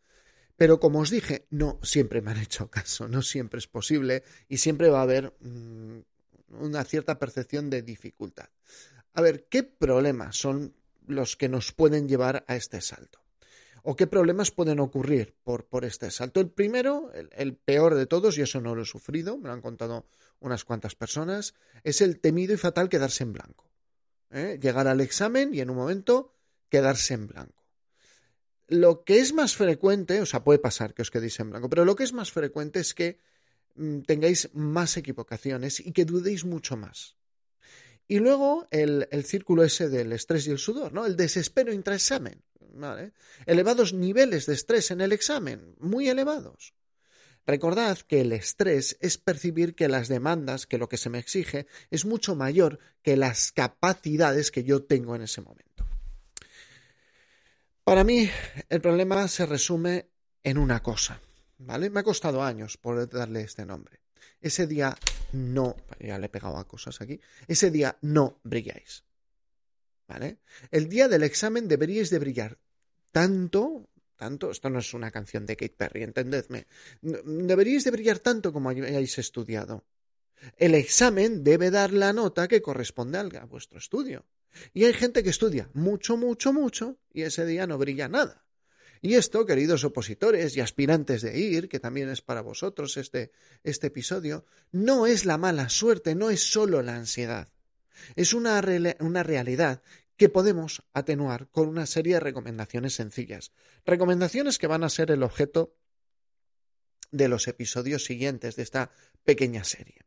Pero 0.58 0.81
como 0.81 1.00
os 1.00 1.10
dije, 1.10 1.46
no 1.50 1.80
siempre 1.81 2.22
me 2.22 2.31
han 2.31 2.42
hecho 2.42 2.70
caso, 2.70 3.08
no 3.08 3.22
siempre 3.22 3.60
es 3.60 3.68
posible 3.68 4.24
y 4.50 4.58
siempre 4.58 4.90
va 4.90 5.00
a 5.00 5.04
haber 5.04 5.34
mm, 5.40 6.00
una 6.60 6.84
cierta 6.84 7.18
percepción 7.20 7.70
de 7.70 7.84
dificultad. 7.84 8.50
A 9.13 9.22
ver, 9.22 9.46
¿qué 9.50 9.63
problemas 9.63 10.36
son 10.36 10.75
los 11.06 11.38
que 11.38 11.48
nos 11.48 11.72
pueden 11.72 12.10
llevar 12.10 12.44
a 12.48 12.56
este 12.58 12.81
salto? 12.81 13.22
¿O 13.89 13.95
qué 13.95 14.06
problemas 14.06 14.51
pueden 14.51 14.81
ocurrir 14.81 15.36
por, 15.44 15.86
este 15.86 16.12
salto? 16.12 16.42
El 16.42 16.50
primero, 16.50 17.10
el, 17.13 17.30
el, 17.31 17.56
peor 17.56 17.95
de 17.95 18.06
todos, 18.06 18.38
y 18.38 18.42
eso 18.42 18.60
no 18.60 18.75
lo 18.75 18.81
he 18.81 18.86
sufrido, 18.86 19.38
me 19.38 19.48
lo 19.48 19.54
han 19.54 19.62
contado 19.62 20.06
unas 20.42 20.66
cuantas 20.66 20.95
personas, 20.95 21.54
es 21.84 22.01
el 22.01 22.19
temido 22.19 22.54
y 22.54 22.57
fatal 22.57 22.89
quedarse 22.89 23.24
en 23.24 23.31
blanco. 23.31 23.68
¿eh? 24.31 24.60
llegar 24.62 24.88
al 24.88 25.01
examen 25.01 25.54
y 25.54 25.62
en 25.62 25.69
un 25.69 25.78
momento 25.78 26.34
quedarse 26.69 27.13
en 27.13 27.28
blanco. 27.28 27.63
Lo 28.68 29.04
que 29.04 29.19
es 29.19 29.34
más 29.34 29.56
frecuente, 29.56 30.19
o 30.19 30.25
sea, 30.25 30.44
puede 30.44 30.60
pasar 30.60 30.94
que 30.94 31.01
os 31.01 31.12
quedéis 31.12 31.39
en 31.39 31.51
blanco, 31.51 31.69
pero 31.69 31.86
lo 31.86 31.95
que 31.95 32.04
es 32.04 32.13
más 32.13 32.31
frecuente 32.31 32.80
es 32.80 32.94
que 32.94 33.19
mm, 33.75 34.01
tengáis 34.01 34.50
más 34.54 34.98
equivocaciones 34.98 35.80
y 35.80 35.94
que 35.94 36.06
dudéis 36.06 36.44
mucho 36.44 36.75
más. 36.75 37.16
Y 38.10 38.19
luego 38.19 38.68
el, 38.72 39.07
círculo 39.25 39.63
ese 39.63 39.89
del 39.89 40.13
estrés 40.13 40.48
y 40.48 40.51
el 40.51 40.60
sudor, 40.60 40.94
¿no? 40.94 41.06
El 41.06 41.18
desespero 41.18 41.74
intraexamen, 41.74 42.42
Elevados 43.45 43.94
niveles 43.94 44.45
de 44.45 44.53
estrés 44.53 44.91
en 44.91 45.01
el 45.01 45.12
examen, 45.12 45.75
muy 45.79 46.07
elevados. 46.07 46.74
Recordad 47.47 47.97
que 48.00 48.21
el 48.21 48.33
estrés 48.33 48.97
es 49.00 49.18
percibir 49.18 49.74
que 49.74 49.88
las 49.88 50.09
demandas, 50.09 50.68
que 50.68 50.77
lo 50.77 50.89
que 50.89 50.97
se 50.97 51.09
me 51.09 51.18
exige, 51.18 51.65
es 51.89 52.03
mucho 52.06 52.35
mayor 52.35 52.79
que 53.01 53.15
las 53.15 53.53
capacidades 53.53 54.51
que 54.51 54.65
yo 54.65 54.84
tengo 54.84 55.15
en 55.15 55.22
ese 55.22 55.39
momento. 55.39 55.88
Para 57.86 58.03
mí, 58.03 58.29
el 58.67 58.81
problema 58.81 59.29
se 59.29 59.46
resume 59.46 60.10
en 60.43 60.57
una 60.57 60.84
cosa, 60.84 61.22
¿vale? 61.57 61.89
Me 61.89 62.01
ha 62.01 62.03
costado 62.03 62.43
años 62.43 62.75
poder 62.75 63.07
darle 63.07 63.41
este 63.41 63.65
nombre. 63.65 64.01
Ese 64.41 64.67
día 64.67 64.98
no, 65.31 65.77
ya 66.01 66.19
le 66.19 66.25
he 66.25 66.29
pegado 66.29 66.57
a 66.57 66.67
cosas 66.67 67.00
aquí, 67.00 67.22
ese 67.48 67.72
día 67.72 67.98
no 68.01 68.41
brilláis, 68.43 69.05
¿vale? 70.05 70.39
El 70.69 70.89
día 70.89 71.07
del 71.07 71.24
examen 71.24 71.69
deberíais 71.69 72.10
de 72.10 72.19
brillar 72.19 72.57
tanto 73.17 73.89
tanto. 74.17 74.51
Esto 74.51 74.69
no 74.69 74.79
es 74.79 74.93
una 74.93 75.12
canción 75.12 75.45
de 75.45 75.55
Kate 75.55 75.75
Perry, 75.77 76.03
entendedme. 76.03 76.67
Deberíais 77.01 77.86
de 77.86 77.91
brillar 77.91 78.19
tanto 78.19 78.51
como 78.51 78.69
hayáis 78.69 79.17
estudiado. 79.19 79.86
El 80.57 80.75
examen 80.75 81.43
debe 81.43 81.71
dar 81.71 81.93
la 81.93 82.12
nota 82.13 82.47
que 82.47 82.62
corresponde 82.62 83.17
a 83.19 83.45
vuestro 83.45 83.77
estudio. 83.79 84.25
Y 84.74 84.86
hay 84.86 84.93
gente 84.93 85.24
que 85.24 85.29
estudia 85.29 85.69
mucho, 85.74 86.17
mucho, 86.17 86.51
mucho 86.51 86.97
y 87.13 87.21
ese 87.21 87.45
día 87.45 87.67
no 87.67 87.77
brilla 87.77 88.07
nada. 88.09 88.43
Y 89.01 89.13
esto, 89.13 89.45
queridos 89.45 89.83
opositores 89.83 90.57
y 90.57 90.62
aspirantes 90.62 91.21
de 91.21 91.38
ir, 91.38 91.69
que 91.69 91.79
también 91.79 92.09
es 92.09 92.21
para 92.21 92.41
vosotros 92.41 92.97
este, 92.97 93.31
este 93.63 93.88
episodio, 93.88 94.45
no 94.71 95.05
es 95.05 95.25
la 95.25 95.38
mala 95.38 95.69
suerte, 95.69 96.15
no 96.15 96.31
es 96.31 96.51
solo 96.51 96.81
la 96.81 96.95
ansiedad. 96.95 97.50
Es 98.15 98.33
una, 98.33 98.63
una 99.00 99.24
realidad 99.24 99.81
que 100.17 100.29
podemos 100.29 100.83
atenuar 100.93 101.50
con 101.50 101.69
una 101.69 101.86
serie 101.86 102.15
de 102.15 102.19
recomendaciones 102.19 102.95
sencillas. 102.95 103.51
Recomendaciones 103.86 104.57
que 104.57 104.67
van 104.67 104.83
a 104.83 104.89
ser 104.89 105.12
el 105.12 105.24
objeto 105.24 105.75
de 107.12 107.27
los 107.27 107.47
episodios 107.47 108.03
siguientes 108.03 108.55
de 108.55 108.63
esta 108.63 108.91
pequeña 109.24 109.63
serie. 109.63 110.01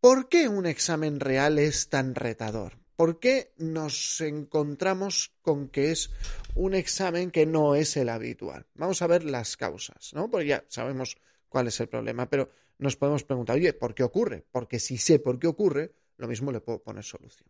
¿Por 0.00 0.28
qué 0.28 0.48
un 0.48 0.66
examen 0.66 1.18
real 1.18 1.58
es 1.58 1.88
tan 1.88 2.14
retador? 2.14 2.78
¿Por 2.96 3.18
qué 3.18 3.52
nos 3.56 4.20
encontramos 4.20 5.34
con 5.42 5.68
que 5.68 5.90
es 5.90 6.10
un 6.54 6.74
examen 6.74 7.30
que 7.32 7.44
no 7.46 7.74
es 7.74 7.96
el 7.96 8.08
habitual? 8.08 8.66
Vamos 8.74 9.02
a 9.02 9.08
ver 9.08 9.24
las 9.24 9.56
causas, 9.56 10.12
¿no? 10.14 10.30
Porque 10.30 10.46
ya 10.46 10.64
sabemos 10.68 11.16
cuál 11.48 11.66
es 11.66 11.80
el 11.80 11.88
problema, 11.88 12.30
pero 12.30 12.50
nos 12.78 12.96
podemos 12.96 13.24
preguntar, 13.24 13.56
oye, 13.56 13.72
¿por 13.72 13.94
qué 13.94 14.04
ocurre? 14.04 14.44
Porque 14.52 14.78
si 14.78 14.96
sé 14.96 15.18
por 15.18 15.40
qué 15.40 15.48
ocurre, 15.48 15.92
lo 16.18 16.28
mismo 16.28 16.52
le 16.52 16.60
puedo 16.60 16.82
poner 16.82 17.02
solución. 17.02 17.48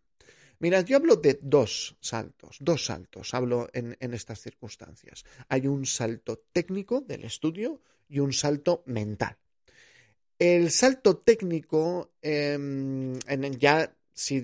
Mirad, 0.59 0.85
yo 0.85 0.97
hablo 0.97 1.15
de 1.17 1.39
dos 1.41 1.97
saltos, 1.99 2.57
dos 2.59 2.85
saltos, 2.85 3.33
hablo 3.33 3.67
en, 3.73 3.95
estas 4.13 4.41
circunstancias. 4.41 5.25
Hay 5.49 5.67
un 5.67 5.85
salto 5.85 6.43
técnico 6.51 7.01
del 7.01 7.25
estudio 7.25 7.81
y 8.07 8.19
un 8.19 8.33
salto 8.33 8.83
mental. 8.85 9.37
El 10.37 10.71
salto 10.71 11.17
técnico, 11.17 12.11
em, 12.21 13.17
ya 13.57 13.95
si, 14.13 14.41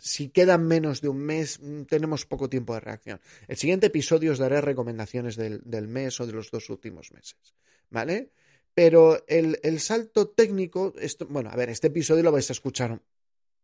si, 0.00 0.28
quedan 0.30 0.66
menos 0.66 1.00
de 1.00 1.08
un 1.08 1.18
mes, 1.18 1.60
mm, 1.60 1.82
tenemos 1.82 2.24
poco 2.24 2.48
tiempo 2.48 2.74
de 2.74 2.80
reacción. 2.80 3.20
El 3.46 3.56
siguiente 3.56 3.86
episodio 3.86 4.32
os 4.32 4.38
daré 4.38 4.60
recomendaciones 4.60 5.36
del, 5.36 5.88
mes 5.88 6.20
o 6.20 6.26
de 6.26 6.32
los 6.32 6.50
dos 6.50 6.70
últimos 6.70 7.12
meses. 7.12 7.54
¿Vale? 7.90 8.30
Pero 8.74 9.24
el, 9.28 9.78
salto 9.78 10.28
técnico, 10.28 10.94
bueno, 11.28 11.50
a 11.50 11.56
ver, 11.56 11.68
este 11.68 11.88
episodio 11.88 12.24
lo 12.24 12.32
vais 12.32 12.48
a 12.50 12.54
escuchar 12.54 13.00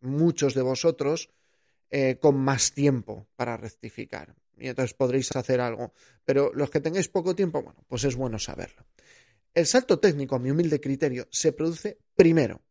muchos 0.01 0.55
de 0.55 0.63
vosotros 0.63 1.31
eh, 1.91 2.19
con 2.21 2.37
más 2.37 2.73
tiempo 2.73 3.29
para 3.37 3.57
rectificar. 3.57 4.35
Y 4.57 4.69
entonces 4.69 4.95
podréis 4.95 5.35
hacer 5.35 5.61
algo. 5.61 5.93
Pero 6.25 6.53
los 6.55 6.71
que 6.71 6.81
tengáis 6.81 7.09
poco 7.09 7.35
tiempo, 7.35 7.63
bueno, 7.63 7.85
pues 7.89 8.05
es 8.05 8.17
bueno 8.17 8.39
saberlo. 8.39 8.87
El 9.53 9.67
salto 9.67 9.99
técnico, 9.99 10.37
a 10.37 10.39
mi 10.39 10.51
humilde 10.51 10.81
criterio, 10.81 11.27
se 11.31 11.53
produce 11.53 11.99
primero 12.15 12.63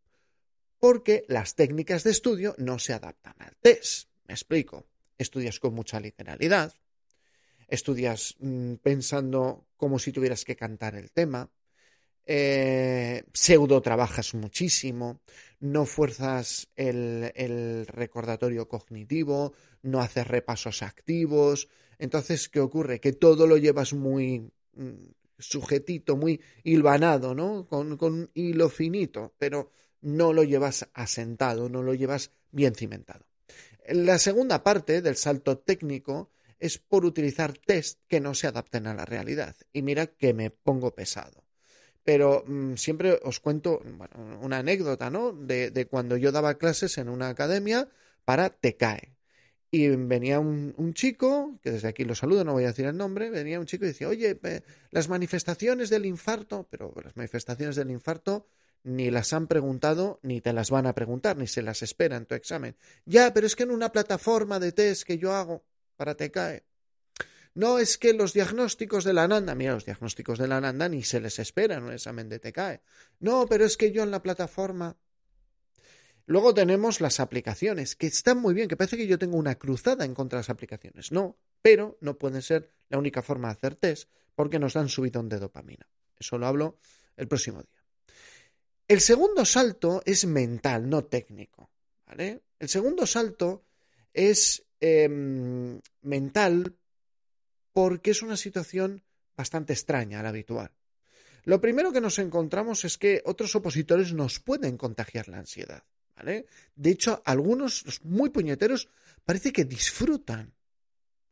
porque 0.80 1.26
las 1.28 1.56
técnicas 1.56 2.04
de 2.04 2.12
estudio 2.12 2.56
no 2.58 2.80
se 2.80 2.94
adaptan 2.94 3.36
al 3.40 3.56
test. 3.58 4.10
Me 4.28 4.34
explico. 4.34 4.88
Estudias 5.18 5.60
con 5.60 5.74
mucha 5.74 6.00
literalidad, 6.00 6.74
estudias 7.68 8.36
mm, 8.40 8.76
pensando 8.76 9.68
como 9.76 10.00
si 10.00 10.14
tuvieras 10.14 10.46
que 10.46 10.56
cantar 10.56 10.96
el 10.96 11.12
tema, 11.12 11.52
eh, 12.32 13.24
pseudo 13.34 13.82
trabajas 13.82 14.36
muchísimo, 14.36 15.20
no 15.62 15.88
fuerzas 15.88 16.68
el, 16.76 17.32
el, 17.34 17.88
recordatorio 17.88 18.68
cognitivo, 18.68 19.54
no 19.82 20.00
haces 20.00 20.28
repasos 20.28 20.84
activos. 20.84 21.70
Entonces, 21.98 22.48
¿qué 22.48 22.60
ocurre? 22.60 23.00
Que 23.00 23.14
todo 23.14 23.48
lo 23.48 23.58
llevas 23.58 23.94
muy 23.94 24.52
mm, 24.76 25.08
sujetito, 25.40 26.18
muy 26.18 26.40
hilvanado, 26.64 27.34
¿no? 27.34 27.66
Con, 27.66 28.30
hilo 28.36 28.70
finito, 28.70 29.34
pero 29.40 29.72
no 30.02 30.32
lo 30.32 30.44
llevas 30.44 30.88
asentado, 30.94 31.68
no 31.68 31.82
lo 31.82 31.96
llevas 31.96 32.30
bien 32.52 32.76
cimentado. 32.76 33.26
La 33.88 34.20
segunda 34.20 34.64
parte 34.64 35.02
del 35.02 35.16
salto 35.16 35.58
técnico 35.58 36.30
es 36.60 36.78
por 36.78 37.06
utilizar 37.06 37.58
test 37.58 38.02
que 38.08 38.20
no 38.20 38.36
se 38.36 38.46
adapten 38.46 38.86
a 38.86 38.94
la 38.94 39.06
realidad. 39.06 39.56
Y 39.74 39.82
mira 39.82 40.06
que 40.06 40.36
me 40.36 40.52
pongo 40.52 40.94
pesado. 40.94 41.49
Pero 42.04 42.44
mm, 42.48 42.76
siempre 42.76 43.20
os 43.24 43.40
cuento 43.40 43.82
una 44.42 44.60
anécdota, 44.60 45.10
¿no? 45.10 45.34
De, 45.34 45.72
de, 45.72 45.86
cuando 45.86 46.18
yo 46.18 46.32
daba 46.32 46.58
clases 46.58 46.98
en 46.98 47.10
una 47.10 47.30
academia 47.30 47.90
para 48.26 48.50
TECAE. 48.50 49.16
Y 49.72 49.88
venía 49.90 50.40
un, 50.40 50.74
un, 50.78 50.94
chico, 50.94 51.60
que 51.62 51.72
desde 51.72 51.90
aquí 51.90 52.04
lo 52.04 52.16
saludo, 52.16 52.44
no 52.44 52.54
voy 52.54 52.64
a 52.64 52.68
decir 52.68 52.86
el 52.86 52.98
nombre, 52.98 53.30
venía 53.30 53.60
un 53.60 53.68
chico 53.68 53.86
y 53.86 53.90
decía, 53.90 54.08
oye, 54.08 54.40
las 54.90 55.10
manifestaciones 55.10 55.92
del 55.92 56.08
infarto, 56.08 56.68
pero 56.72 56.92
las 57.04 57.16
manifestaciones 57.16 57.76
del 57.76 57.92
infarto 57.92 58.48
ni 58.84 59.12
las 59.12 59.34
han 59.34 59.48
preguntado, 59.48 60.20
ni 60.24 60.42
te 60.42 60.54
las 60.54 60.72
van 60.72 60.88
a 60.88 60.96
preguntar, 60.96 61.38
ni 61.38 61.48
se 61.48 61.62
las 61.62 61.84
espera 61.84 62.18
en 62.18 62.26
tu 62.26 62.36
examen. 62.36 62.76
Ya, 63.06 63.34
pero 63.34 63.46
es 63.46 63.56
que 63.56 63.64
en 63.64 63.72
una 63.72 63.92
plataforma 63.92 64.60
de 64.60 64.72
test 64.72 65.04
que 65.04 65.18
yo 65.18 65.34
hago 65.34 65.64
para 65.96 66.16
TECAE. 66.16 66.64
No 67.56 67.80
es 67.80 67.98
que 67.98 68.14
los 68.14 68.34
diagnósticos 68.34 69.04
de 69.04 69.14
la 69.14 69.24
ANANDA, 69.24 69.56
mira, 69.56 69.74
los 69.74 69.86
diagnósticos 69.86 70.38
de 70.38 70.48
la 70.48 70.58
ANANDA 70.58 70.90
ni 70.90 71.04
se 71.04 71.20
les 71.20 71.40
espera 71.40 71.80
un 71.80 71.92
examen 71.92 72.30
de 72.30 72.40
TECAE. 72.40 72.82
No, 73.20 73.48
pero 73.48 73.66
es 73.66 73.76
que 73.76 73.92
yo 73.92 74.04
en 74.04 74.12
la 74.12 74.22
plataforma. 74.22 74.98
Luego 76.26 76.54
tenemos 76.54 77.02
las 77.02 77.20
aplicaciones, 77.20 77.96
que 77.96 78.08
están 78.08 78.40
muy 78.40 78.54
bien, 78.54 78.68
que 78.68 78.78
parece 78.78 78.98
que 78.98 79.08
yo 79.08 79.18
tengo 79.18 79.38
una 79.38 79.56
cruzada 79.56 80.06
en 80.06 80.14
contra 80.14 80.38
de 80.38 80.42
las 80.42 80.50
aplicaciones. 80.52 81.12
No, 81.12 81.40
pero 81.62 81.98
no 82.02 82.18
pueden 82.18 82.44
ser 82.44 82.70
la 82.88 83.00
única 83.00 83.24
forma 83.24 83.48
de 83.48 83.54
hacer 83.54 83.76
test, 83.76 84.10
porque 84.36 84.60
nos 84.60 84.74
dan 84.74 84.90
subidón 84.90 85.28
de 85.28 85.40
dopamina. 85.40 85.90
Eso 86.20 86.38
lo 86.38 86.46
hablo 86.46 86.78
el 87.18 87.28
próximo 87.28 87.64
día. 87.64 87.84
El 88.88 89.02
segundo 89.02 89.44
salto 89.46 90.02
es 90.06 90.26
mental, 90.26 90.90
no 90.90 91.06
técnico. 91.06 91.70
¿vale? 92.06 92.42
El 92.58 92.70
segundo 92.70 93.06
salto 93.06 93.66
es 94.14 94.66
em, 94.80 95.80
mental 96.02 96.76
porque 97.80 98.12
es 98.12 98.22
una 98.22 98.36
situación 98.36 99.02
bastante 99.38 99.72
extraña 99.72 100.20
a 100.20 100.24
la 100.24 100.30
habitual. 100.30 100.70
Lo 101.46 101.62
primero 101.62 101.94
que 101.94 102.02
nos 102.02 102.20
encontramos 102.20 102.84
es 102.84 102.98
que 102.98 103.22
otros 103.24 103.56
opositores 103.56 104.12
nos 104.12 104.42
pueden 104.42 104.76
contagiar 104.76 105.30
la 105.30 105.38
ansiedad. 105.38 105.84
¿vale? 106.18 106.48
De 106.76 106.90
hecho, 106.90 107.22
algunos, 107.24 107.86
los 107.86 108.04
muy 108.04 108.32
puñeteros, 108.32 108.90
parece 109.24 109.54
que 109.54 109.64
disfrutan 109.64 110.54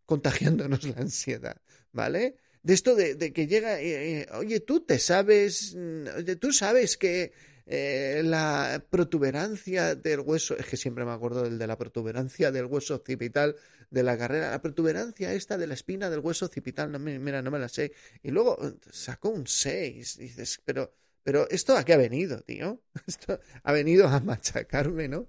contagiándonos 0.06 0.86
la 0.86 1.02
ansiedad. 1.02 1.58
¿Vale? 1.92 2.38
de 2.64 2.74
esto 2.74 2.96
de, 2.96 3.34
que 3.34 3.48
llega, 3.48 3.82
eh, 3.82 4.22
eh, 4.22 4.28
oye, 4.32 4.62
tú 4.62 4.86
te 4.86 5.00
sabes, 5.00 5.76
mm, 5.76 6.38
tú 6.40 6.54
sabes 6.54 6.96
que 6.96 7.34
eh, 7.70 8.22
la 8.24 8.82
protuberancia 8.90 9.94
del 9.94 10.22
hueso, 10.22 10.56
es 10.58 10.66
que 10.66 10.78
siempre 10.78 11.04
me 11.04 11.12
acuerdo 11.12 11.44
del 11.44 11.60
de 11.60 11.68
la 11.68 11.78
protuberancia 11.78 12.50
del 12.50 12.66
hueso 12.66 12.96
occipital 12.96 13.58
de 13.90 14.04
la 14.04 14.18
carrera, 14.18 14.52
la 14.52 14.62
protuberancia 14.62 15.34
esta 15.34 15.58
de 15.58 15.68
la 15.68 15.74
espina 15.74 16.10
del 16.10 16.22
hueso 16.22 16.46
occipital, 16.46 16.90
no 16.92 16.98
mira, 16.98 17.42
no 17.42 17.52
me 17.52 17.60
la 17.60 17.68
sé, 17.68 17.92
y 18.24 18.32
luego 18.32 18.58
sacó 18.90 19.30
un 19.30 19.48
6, 19.48 20.18
dices, 20.18 20.62
pero, 20.64 20.94
pero 21.24 21.50
esto 21.50 21.76
a 21.76 21.84
qué 21.84 21.92
ha 21.94 21.98
venido, 21.98 22.40
tío, 22.42 22.82
esto 23.06 23.40
ha 23.64 23.72
venido 23.74 24.08
a 24.08 24.22
machacarme, 24.22 25.10
¿no? 25.10 25.28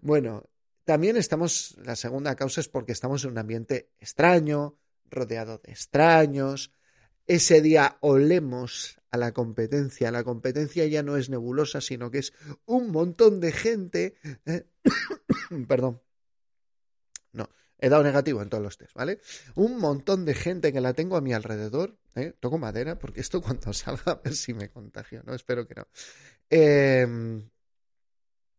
Bueno, 0.00 0.50
también 0.84 1.16
estamos, 1.16 1.76
la 1.84 1.94
segunda 1.94 2.34
causa 2.34 2.60
es 2.60 2.68
porque 2.68 2.92
estamos 2.92 3.22
en 3.22 3.30
un 3.30 3.38
ambiente 3.38 3.90
extraño, 4.00 4.76
rodeado 5.10 5.58
de 5.58 5.70
extraños. 5.70 6.72
Ese 7.28 7.60
día 7.60 7.98
olemos 8.00 8.98
a 9.10 9.18
la 9.18 9.32
competencia. 9.32 10.10
La 10.10 10.24
competencia 10.24 10.86
ya 10.86 11.02
no 11.02 11.18
es 11.18 11.28
nebulosa, 11.28 11.82
sino 11.82 12.10
que 12.10 12.18
es 12.18 12.32
un 12.64 12.90
montón 12.90 13.38
de 13.38 13.52
gente. 13.52 14.16
¿eh? 14.46 14.66
Perdón. 15.68 16.00
No, 17.32 17.50
he 17.78 17.90
dado 17.90 18.02
negativo 18.02 18.40
en 18.40 18.48
todos 18.48 18.64
los 18.64 18.78
test, 18.78 18.94
¿vale? 18.94 19.20
Un 19.54 19.78
montón 19.78 20.24
de 20.24 20.32
gente 20.32 20.72
que 20.72 20.80
la 20.80 20.94
tengo 20.94 21.16
a 21.16 21.20
mi 21.20 21.34
alrededor. 21.34 21.98
¿eh? 22.14 22.32
Toco 22.40 22.56
madera, 22.56 22.98
porque 22.98 23.20
esto 23.20 23.42
cuando 23.42 23.72
salga 23.74 24.12
a 24.12 24.20
ver 24.22 24.34
si 24.34 24.54
me 24.54 24.70
contagio, 24.70 25.22
¿no? 25.24 25.34
Espero 25.34 25.68
que 25.68 25.74
no. 25.74 25.86
Eh, 26.48 27.06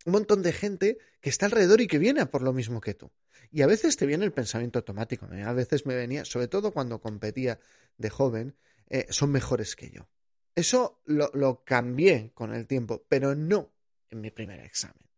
un 0.06 0.13
montón 0.13 0.41
de 0.41 0.53
gente 0.53 0.98
que 1.22 1.29
está 1.29 1.46
alrededor 1.46 1.82
y 1.82 1.88
que 1.88 1.98
viene 1.98 2.22
a 2.22 2.32
por 2.32 2.41
lo 2.41 2.53
mismo 2.53 2.82
que 2.82 2.94
tú. 2.94 3.12
Y 3.51 3.62
a 3.62 3.68
veces 3.68 3.98
te 3.98 4.06
viene 4.06 4.25
el 4.25 4.32
pensamiento 4.32 4.79
automático. 4.79 5.27
¿eh? 5.34 5.44
A 5.44 5.53
veces 5.53 5.86
me 5.86 5.96
venía, 5.96 6.25
sobre 6.25 6.48
todo 6.48 6.72
cuando 6.72 7.01
competía 7.01 7.60
de 7.98 8.10
joven, 8.10 8.56
eh, 8.89 9.08
son 9.10 9.32
mejores 9.32 9.75
que 9.75 9.89
yo. 9.89 10.08
Eso 10.56 11.01
lo, 11.06 11.32
lo 11.34 11.63
cambié 11.63 12.32
con 12.34 12.53
el 12.53 12.68
tiempo, 12.68 13.06
pero 13.08 13.36
no 13.36 13.72
en 14.10 14.22
mi 14.22 14.32
primer 14.32 14.60
examen. 14.62 15.10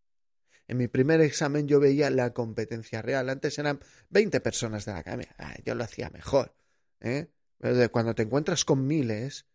En 0.67 0.77
mi 0.77 0.87
primer 0.87 1.19
examen 1.19 1.67
yo 1.67 1.79
veía 1.79 2.09
la 2.09 2.33
competencia 2.33 3.01
real. 3.01 3.29
Antes 3.29 3.59
eran 3.59 3.79
20 4.09 4.39
personas 4.39 4.85
de 4.85 4.93
la 4.93 4.99
academia. 4.99 5.35
Ah, 5.37 5.55
yo 5.65 5.75
lo 5.75 5.83
hacía 5.83 6.09
mejor. 6.09 6.55
¿eh? 7.01 7.27
Cuando 7.91 8.15
te 8.15 8.23
encuentras 8.23 8.63
con 8.63 8.87
miles, 8.87 9.45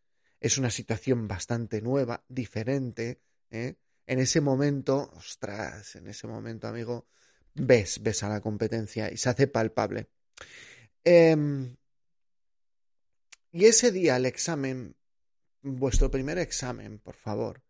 es 0.40 0.59
una 0.59 0.71
situación 0.71 1.26
bastante 1.26 1.80
nueva, 1.80 2.25
diferente. 2.28 3.23
¿eh? 3.50 3.76
En 4.06 4.20
ese 4.20 4.40
momento, 4.40 5.10
ostras, 5.16 5.96
en 5.96 6.06
ese 6.06 6.26
momento, 6.26 6.68
amigo, 6.68 7.08
ves, 7.54 8.00
ves 8.02 8.22
a 8.22 8.28
la 8.28 8.40
competencia 8.40 9.10
y 9.10 9.16
se 9.16 9.28
hace 9.28 9.48
palpable. 9.48 10.08
Em, 11.02 11.76
y 13.50 13.64
ese 13.64 13.90
día, 13.90 14.16
el 14.16 14.26
examen, 14.26 14.96
vuestro 15.62 16.10
primer 16.10 16.38
examen, 16.38 16.98
por 16.98 17.16
favor, 17.16 17.62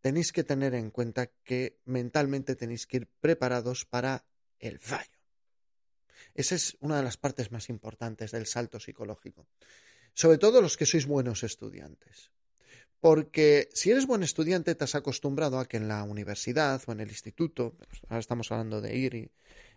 tenéis 0.00 0.32
que 0.32 0.44
tener 0.44 0.74
en 0.74 0.90
cuenta 0.90 1.28
que 1.44 1.80
mentalmente 1.84 2.56
tenéis 2.56 2.86
que 2.86 2.98
ir 2.98 3.08
preparados 3.20 3.86
para 3.86 4.26
el 4.58 4.78
fallo. 4.78 5.18
Esa 6.34 6.54
es 6.54 6.76
una 6.80 6.96
de 6.96 7.02
las 7.02 7.16
partes 7.16 7.52
más 7.52 7.68
importantes 7.68 8.30
del 8.30 8.46
salto 8.46 8.80
psicológico. 8.80 9.46
Sobre 10.14 10.38
todo 10.38 10.60
los 10.60 10.76
que 10.76 10.86
sois 10.86 11.06
buenos 11.06 11.42
estudiantes. 11.42 12.30
Porque 13.02 13.68
si 13.74 13.90
eres 13.90 14.06
buen 14.06 14.22
estudiante, 14.22 14.76
te 14.76 14.84
has 14.84 14.94
acostumbrado 14.94 15.58
a 15.58 15.66
que 15.66 15.76
en 15.76 15.88
la 15.88 16.04
universidad 16.04 16.80
o 16.86 16.92
en 16.92 17.00
el 17.00 17.08
instituto, 17.08 17.74
ahora 18.04 18.20
estamos 18.20 18.52
hablando 18.52 18.80
de 18.80 18.96
ir 18.96 19.32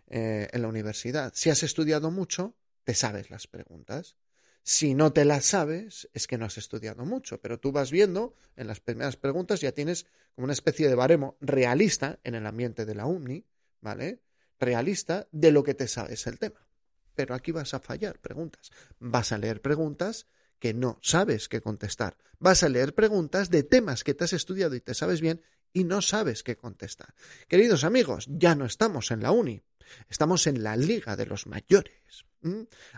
eh, 0.06 0.48
en 0.52 0.62
la 0.62 0.68
universidad, 0.68 1.32
si 1.34 1.50
has 1.50 1.64
estudiado 1.64 2.12
mucho, 2.12 2.54
te 2.84 2.94
sabes 2.94 3.28
las 3.28 3.48
preguntas. 3.48 4.14
Si 4.62 4.94
no 4.94 5.12
te 5.12 5.24
las 5.24 5.44
sabes, 5.44 6.08
es 6.14 6.28
que 6.28 6.38
no 6.38 6.44
has 6.44 6.56
estudiado 6.56 7.04
mucho, 7.04 7.40
pero 7.40 7.58
tú 7.58 7.72
vas 7.72 7.90
viendo 7.90 8.36
en 8.54 8.68
las 8.68 8.78
primeras 8.78 9.16
preguntas 9.16 9.60
ya 9.60 9.72
tienes 9.72 10.06
como 10.36 10.44
una 10.44 10.54
especie 10.54 10.88
de 10.88 10.94
baremo 10.94 11.36
realista 11.40 12.20
en 12.22 12.36
el 12.36 12.46
ambiente 12.46 12.84
de 12.86 12.94
la 12.94 13.06
UNI, 13.06 13.44
¿vale? 13.80 14.20
Realista 14.60 15.26
de 15.32 15.50
lo 15.50 15.64
que 15.64 15.74
te 15.74 15.88
sabes 15.88 16.28
el 16.28 16.38
tema. 16.38 16.64
Pero 17.16 17.34
aquí 17.34 17.50
vas 17.50 17.74
a 17.74 17.80
fallar 17.80 18.20
preguntas. 18.20 18.70
Vas 19.00 19.32
a 19.32 19.38
leer 19.38 19.60
preguntas 19.60 20.28
que 20.58 20.74
no 20.74 20.98
sabes 21.02 21.48
qué 21.48 21.60
contestar. 21.60 22.16
Vas 22.38 22.62
a 22.62 22.68
leer 22.68 22.94
preguntas 22.94 23.50
de 23.50 23.62
temas 23.62 24.04
que 24.04 24.14
te 24.14 24.24
has 24.24 24.32
estudiado 24.32 24.74
y 24.74 24.80
te 24.80 24.94
sabes 24.94 25.20
bien 25.20 25.42
y 25.72 25.84
no 25.84 26.02
sabes 26.02 26.42
qué 26.42 26.56
contestar. 26.56 27.14
Queridos 27.48 27.84
amigos, 27.84 28.26
ya 28.28 28.54
no 28.54 28.64
estamos 28.64 29.10
en 29.10 29.22
la 29.22 29.32
uni, 29.32 29.62
estamos 30.08 30.46
en 30.46 30.62
la 30.62 30.76
liga 30.76 31.16
de 31.16 31.26
los 31.26 31.46
mayores. 31.46 32.24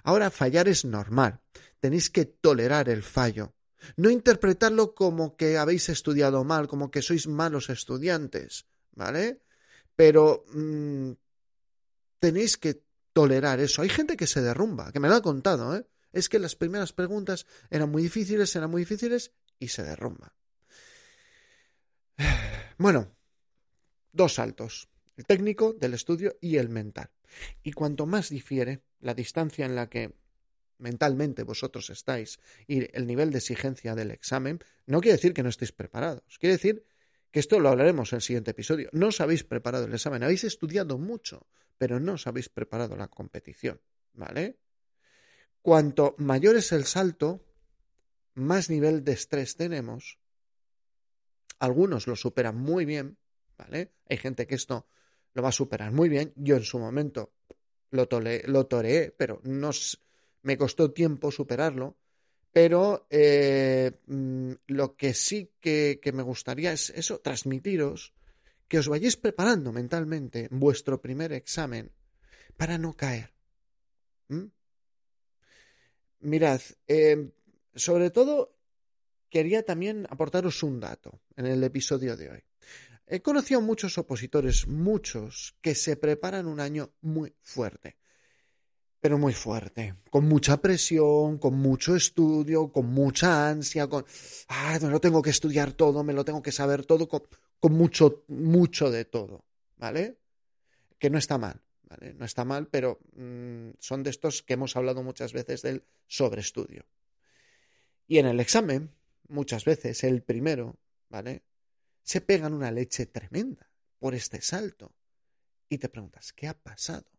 Ahora 0.02 0.30
fallar 0.30 0.68
es 0.68 0.84
normal, 0.84 1.40
tenéis 1.80 2.10
que 2.10 2.26
tolerar 2.26 2.88
el 2.88 3.02
fallo, 3.02 3.54
No 3.96 4.10
interpretarlo 4.10 4.94
como 4.94 5.36
que 5.36 5.56
habéis 5.56 5.88
estudiado 5.88 6.44
mal, 6.44 6.68
como 6.68 6.90
que 6.90 7.02
sois 7.02 7.26
malos 7.26 7.70
estudiantes, 7.70 8.66
¿vale? 8.92 9.42
Pero 9.94 10.44
mm, 10.52 11.12
tenéis 12.18 12.56
que 12.56 12.82
tolerar 13.12 13.60
eso. 13.60 13.82
Hay 13.82 13.88
gente 13.88 14.16
que 14.16 14.26
se 14.26 14.42
derrumba, 14.42 14.92
que 14.92 15.00
me 15.00 15.08
lo 15.08 15.14
ha 15.14 15.22
contado, 15.22 15.76
¿eh? 15.76 15.86
Es 16.18 16.28
que 16.28 16.40
las 16.40 16.56
primeras 16.56 16.92
preguntas 16.92 17.46
eran 17.70 17.90
muy 17.90 18.02
difíciles, 18.02 18.56
eran 18.56 18.72
muy 18.72 18.82
difíciles 18.82 19.30
y 19.60 19.68
se 19.68 19.84
derrumba. 19.84 20.34
Bueno, 22.80 23.16
dos 24.12 24.34
saltos, 24.34 24.88
el 25.16 25.26
técnico 25.26 25.72
del 25.72 25.94
estudio 25.94 26.37
y 26.40 26.56
el 26.56 26.68
mental. 26.68 27.10
Y 27.62 27.72
cuanto 27.72 28.06
más 28.06 28.30
difiere 28.30 28.82
la 29.00 29.14
distancia 29.14 29.66
en 29.66 29.75
la 29.75 29.88
que 29.88 30.14
mentalmente 30.78 31.42
vosotros 31.42 31.90
estáis 31.90 32.38
y 32.68 32.96
el 32.96 33.06
nivel 33.06 33.30
de 33.30 33.38
exigencia 33.38 33.96
del 33.96 34.12
examen, 34.12 34.60
no 34.87 35.00
quiere 35.00 35.16
decir 35.16 35.34
que 35.34 35.42
no 35.42 35.48
estéis 35.48 35.72
preparados. 35.72 36.38
Quiere 36.38 36.54
decir 36.54 36.84
que 37.32 37.40
esto 37.40 37.58
lo 37.58 37.68
hablaremos 37.68 38.12
en 38.12 38.16
el 38.16 38.22
siguiente 38.22 38.52
episodio. 38.52 38.90
No 38.92 39.08
os 39.08 39.20
habéis 39.20 39.42
preparado 39.42 39.87
el 39.87 39.94
examen, 39.94 40.22
habéis 40.22 40.44
estudiado 40.44 40.98
mucho, 40.98 41.48
pero 41.78 41.98
no 41.98 42.12
os 42.14 42.26
habéis 42.26 42.48
preparado 42.48 42.96
la 42.96 43.08
competición, 43.08 43.80
¿vale? 44.14 44.58
Cuanto 45.68 46.14
mayor 46.16 46.56
es 46.56 46.72
el 46.72 46.87
salto, 46.87 47.44
más 48.32 48.70
nivel 48.70 49.04
de 49.04 49.12
estrés 49.12 49.54
tenemos. 49.54 50.18
Algunos 51.58 52.06
lo 52.06 52.16
superan 52.16 52.56
muy 52.56 52.87
bien, 52.87 53.18
¿vale? 53.58 53.92
Hay 54.08 54.16
gente 54.16 54.46
que 54.46 54.54
esto 54.54 54.88
lo 55.34 55.42
va 55.42 55.50
a 55.50 55.52
superar 55.52 55.92
muy 55.92 56.08
bien. 56.08 56.32
Yo 56.37 56.56
en 56.56 56.62
su 56.62 56.78
momento 56.78 57.34
lo, 57.90 58.08
lo 58.46 58.66
toreé, 58.66 59.10
pero 59.10 59.42
no, 59.44 59.68
me 60.40 60.56
costó 60.56 60.90
tiempo 60.90 61.30
superarlo, 61.30 61.98
pero 62.50 63.06
eh, 63.10 63.92
mm, 64.06 64.52
lo 64.68 64.96
que 64.96 65.12
sí 65.12 65.52
que, 65.60 66.00
me 66.14 66.22
gustaría 66.22 66.72
es 66.72 66.88
eso, 66.88 67.20
transmitiros 67.20 68.14
que 68.68 68.78
os 68.78 68.88
vayáis 68.88 69.18
preparando 69.18 69.70
mentalmente 69.70 70.48
vuestro 70.50 71.02
primer 71.02 71.34
examen 71.34 71.92
para 72.56 72.78
no 72.78 72.94
caer. 72.94 73.34
Mirad, 76.20 76.60
em, 76.87 77.30
sobre 77.75 78.10
todo 78.10 78.56
quería 79.30 79.64
también 79.64 80.06
aportaros 80.10 80.62
un 80.62 80.80
dato 80.80 81.20
en 81.37 81.46
el 81.46 81.62
episodio 81.62 82.16
de 82.16 82.30
hoy. 82.30 82.44
He 83.06 83.22
conocido 83.22 83.60
muchos 83.60 83.96
opositores, 83.98 84.66
muchos, 84.66 85.56
que 85.62 85.75
se 85.75 85.96
preparan 85.96 86.46
un 86.46 86.60
año 86.60 86.90
muy 87.00 87.34
fuerte 87.40 87.96
pero 89.00 89.18
muy 89.18 89.32
fuerte, 89.32 89.94
con 90.10 90.26
mucha 90.26 90.56
presión, 90.56 91.38
con 91.38 91.54
mucho 91.54 91.94
estudio, 91.94 92.72
con 92.72 92.87
mucha 92.87 93.48
ansia, 93.48 93.87
con, 93.87 94.04
ah, 94.48 94.78
me 94.82 94.88
lo 94.88 95.00
tengo 95.00 95.22
que 95.22 95.30
estudiar 95.30 95.72
todo, 95.72 96.02
me 96.02 96.12
lo 96.12 96.25
tengo 96.25 96.42
que 96.42 96.52
saber 96.52 96.84
todo, 96.84 97.08
con, 97.08 97.72
mucho, 97.72 98.25
mucho 98.28 98.90
de 98.90 99.04
todo, 99.04 99.44
¿vale? 99.76 100.18
Que 100.98 101.10
no 101.10 101.18
está 101.18 101.38
mal, 101.38 101.60
No 102.14 102.25
está 102.25 102.45
mal, 102.45 102.68
pero 102.68 103.00
mm, 103.14 103.71
son 103.78 104.02
de 104.02 104.11
estos 104.11 104.42
que 104.42 104.54
hemos 104.54 104.76
hablado 104.76 105.02
muchas 105.02 105.33
veces 105.33 105.62
del 105.62 105.85
sobreestudio. 106.07 106.85
Y 108.07 108.18
en 108.18 108.26
el 108.26 108.40
examen, 108.40 108.95
muchas 109.28 109.64
veces, 109.64 110.04
el 110.04 110.23
primero, 110.23 110.78
¿vale? 111.09 111.45
Se 112.02 112.21
pegan 112.21 112.54
una 112.54 112.71
leche 112.71 113.07
tremenda 113.07 113.71
por 113.99 114.14
este 114.14 114.40
salto. 114.40 114.95
Y 115.68 115.78
te 115.78 115.88
preguntas, 115.88 116.33
¿qué 116.33 116.47
ha 116.47 116.54
pasado? 116.54 117.11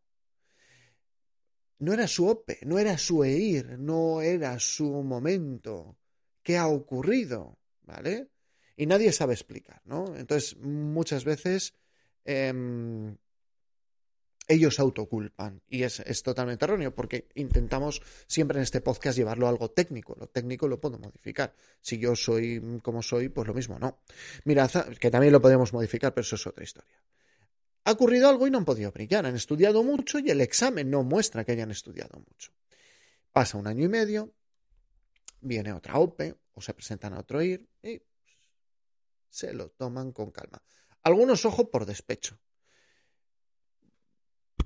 no 1.80 1.94
era 1.94 2.08
su 2.08 2.28
OPE, 2.28 2.60
no 2.66 2.78
era 2.78 2.98
su 2.98 3.24
EIR, 3.24 3.80
no 3.80 4.22
era 4.22 4.60
su 4.60 4.90
momento. 5.02 5.98
¿Qué 6.44 6.58
ha 6.58 6.68
ocurrido? 6.68 7.58
¿Vale? 7.84 8.30
Y 8.76 8.86
nadie 8.86 9.12
sabe 9.12 9.34
explicar, 9.34 9.82
¿no? 9.86 10.16
Entonces, 10.16 10.58
muchas 10.58 11.24
veces 11.24 11.74
eh, 12.26 12.54
ellos 14.50 14.80
autoculpan 14.80 15.62
y 15.70 15.84
es, 15.84 16.04
totalmente 16.24 16.66
erróneo 16.66 16.94
porque 16.94 17.30
intentamos 17.36 18.02
siempre 18.28 18.58
en 18.58 18.64
este 18.64 18.82
podcast 18.82 19.18
llevarlo 19.18 19.46
a 19.48 19.50
algo 19.50 19.72
técnico. 19.72 20.18
Lo 20.20 20.28
técnico 20.28 20.68
lo 20.68 20.82
puedo 20.82 21.00
modificar. 21.00 21.54
Si 21.80 21.98
yo 21.98 22.16
soy 22.16 22.80
como 22.84 23.02
soy, 23.02 23.30
pues 23.30 23.48
lo 23.48 23.54
mismo 23.54 23.80
no. 23.80 24.00
Mira, 24.44 24.68
que 25.00 25.10
también 25.10 25.32
lo 25.32 25.42
podemos 25.42 25.72
modificar, 25.72 26.14
pero 26.14 26.24
eso 26.24 26.36
es 26.36 26.48
otra 26.48 26.64
historia 26.64 27.00
ha 27.86 27.92
ocurrido 27.92 28.30
algo 28.30 28.46
y 28.46 28.52
no 28.52 28.60
han 28.60 28.66
podido 28.66 28.92
brillar. 28.92 29.26
Han 29.26 29.36
estudiado 29.36 29.84
mucho 29.84 30.20
y 30.20 30.30
el 30.30 30.42
examen 30.42 30.92
no 30.92 31.04
muestra 31.04 31.44
que 31.44 31.54
hayan 31.54 31.72
estudiado 31.72 32.20
mucho. 32.20 32.52
Pasa 33.32 33.58
un 33.58 33.66
año 33.66 33.86
y 33.86 33.88
medio, 33.88 34.34
viene 35.42 35.74
otra 35.74 35.98
OPE 35.98 36.36
o 36.54 36.62
se 36.62 36.74
presentan 36.74 37.14
a 37.14 37.20
otro 37.20 37.42
IR 37.42 37.68
y 37.82 38.02
se 39.30 39.54
lo 39.54 39.70
toman 39.70 40.12
con 40.12 40.32
calma. 40.32 40.62
Algunos, 41.04 41.46
ojo, 41.46 41.72
por 41.72 41.86
despecho. 41.86 42.38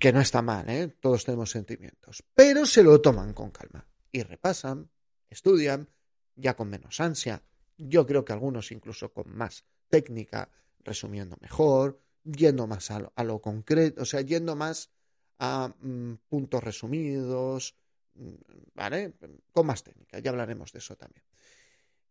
Que 0.03 0.11
no 0.11 0.19
está 0.19 0.41
mal, 0.41 0.69
¿eh? 0.69 0.89
Todos 0.99 1.23
tenemos 1.23 1.49
sentimientos. 1.49 2.25
Pero 2.35 2.65
se 2.65 2.83
lo 2.83 2.99
toman 2.99 3.31
con 3.31 3.51
calma. 3.51 3.87
Y 4.11 4.21
repasan, 4.23 4.91
estudian, 5.29 5.89
ya 6.35 6.57
con 6.57 6.67
menos 6.67 6.99
ansia. 6.99 7.41
Yo 7.77 8.05
creo 8.05 8.25
que 8.25 8.33
algunos 8.33 8.73
incluso 8.73 9.13
con 9.13 9.33
más 9.33 9.63
técnica, 9.87 10.51
resumiendo 10.81 11.37
mejor, 11.39 12.01
yendo 12.25 12.67
más 12.67 12.91
a 12.91 13.23
lo, 13.23 13.39
concreto, 13.39 14.01
o 14.01 14.05
sea, 14.05 14.19
yendo 14.19 14.57
más 14.57 14.91
a 15.39 15.73
mm, 15.79 16.15
puntos 16.27 16.61
resumidos, 16.61 17.77
mm, 18.15 18.33
¿vale? 18.73 19.13
Con 19.53 19.65
más 19.65 19.83
técnica, 19.83 20.19
ya 20.19 20.31
hablaremos 20.31 20.73
de 20.73 20.79
eso 20.79 20.97
también. 20.97 21.23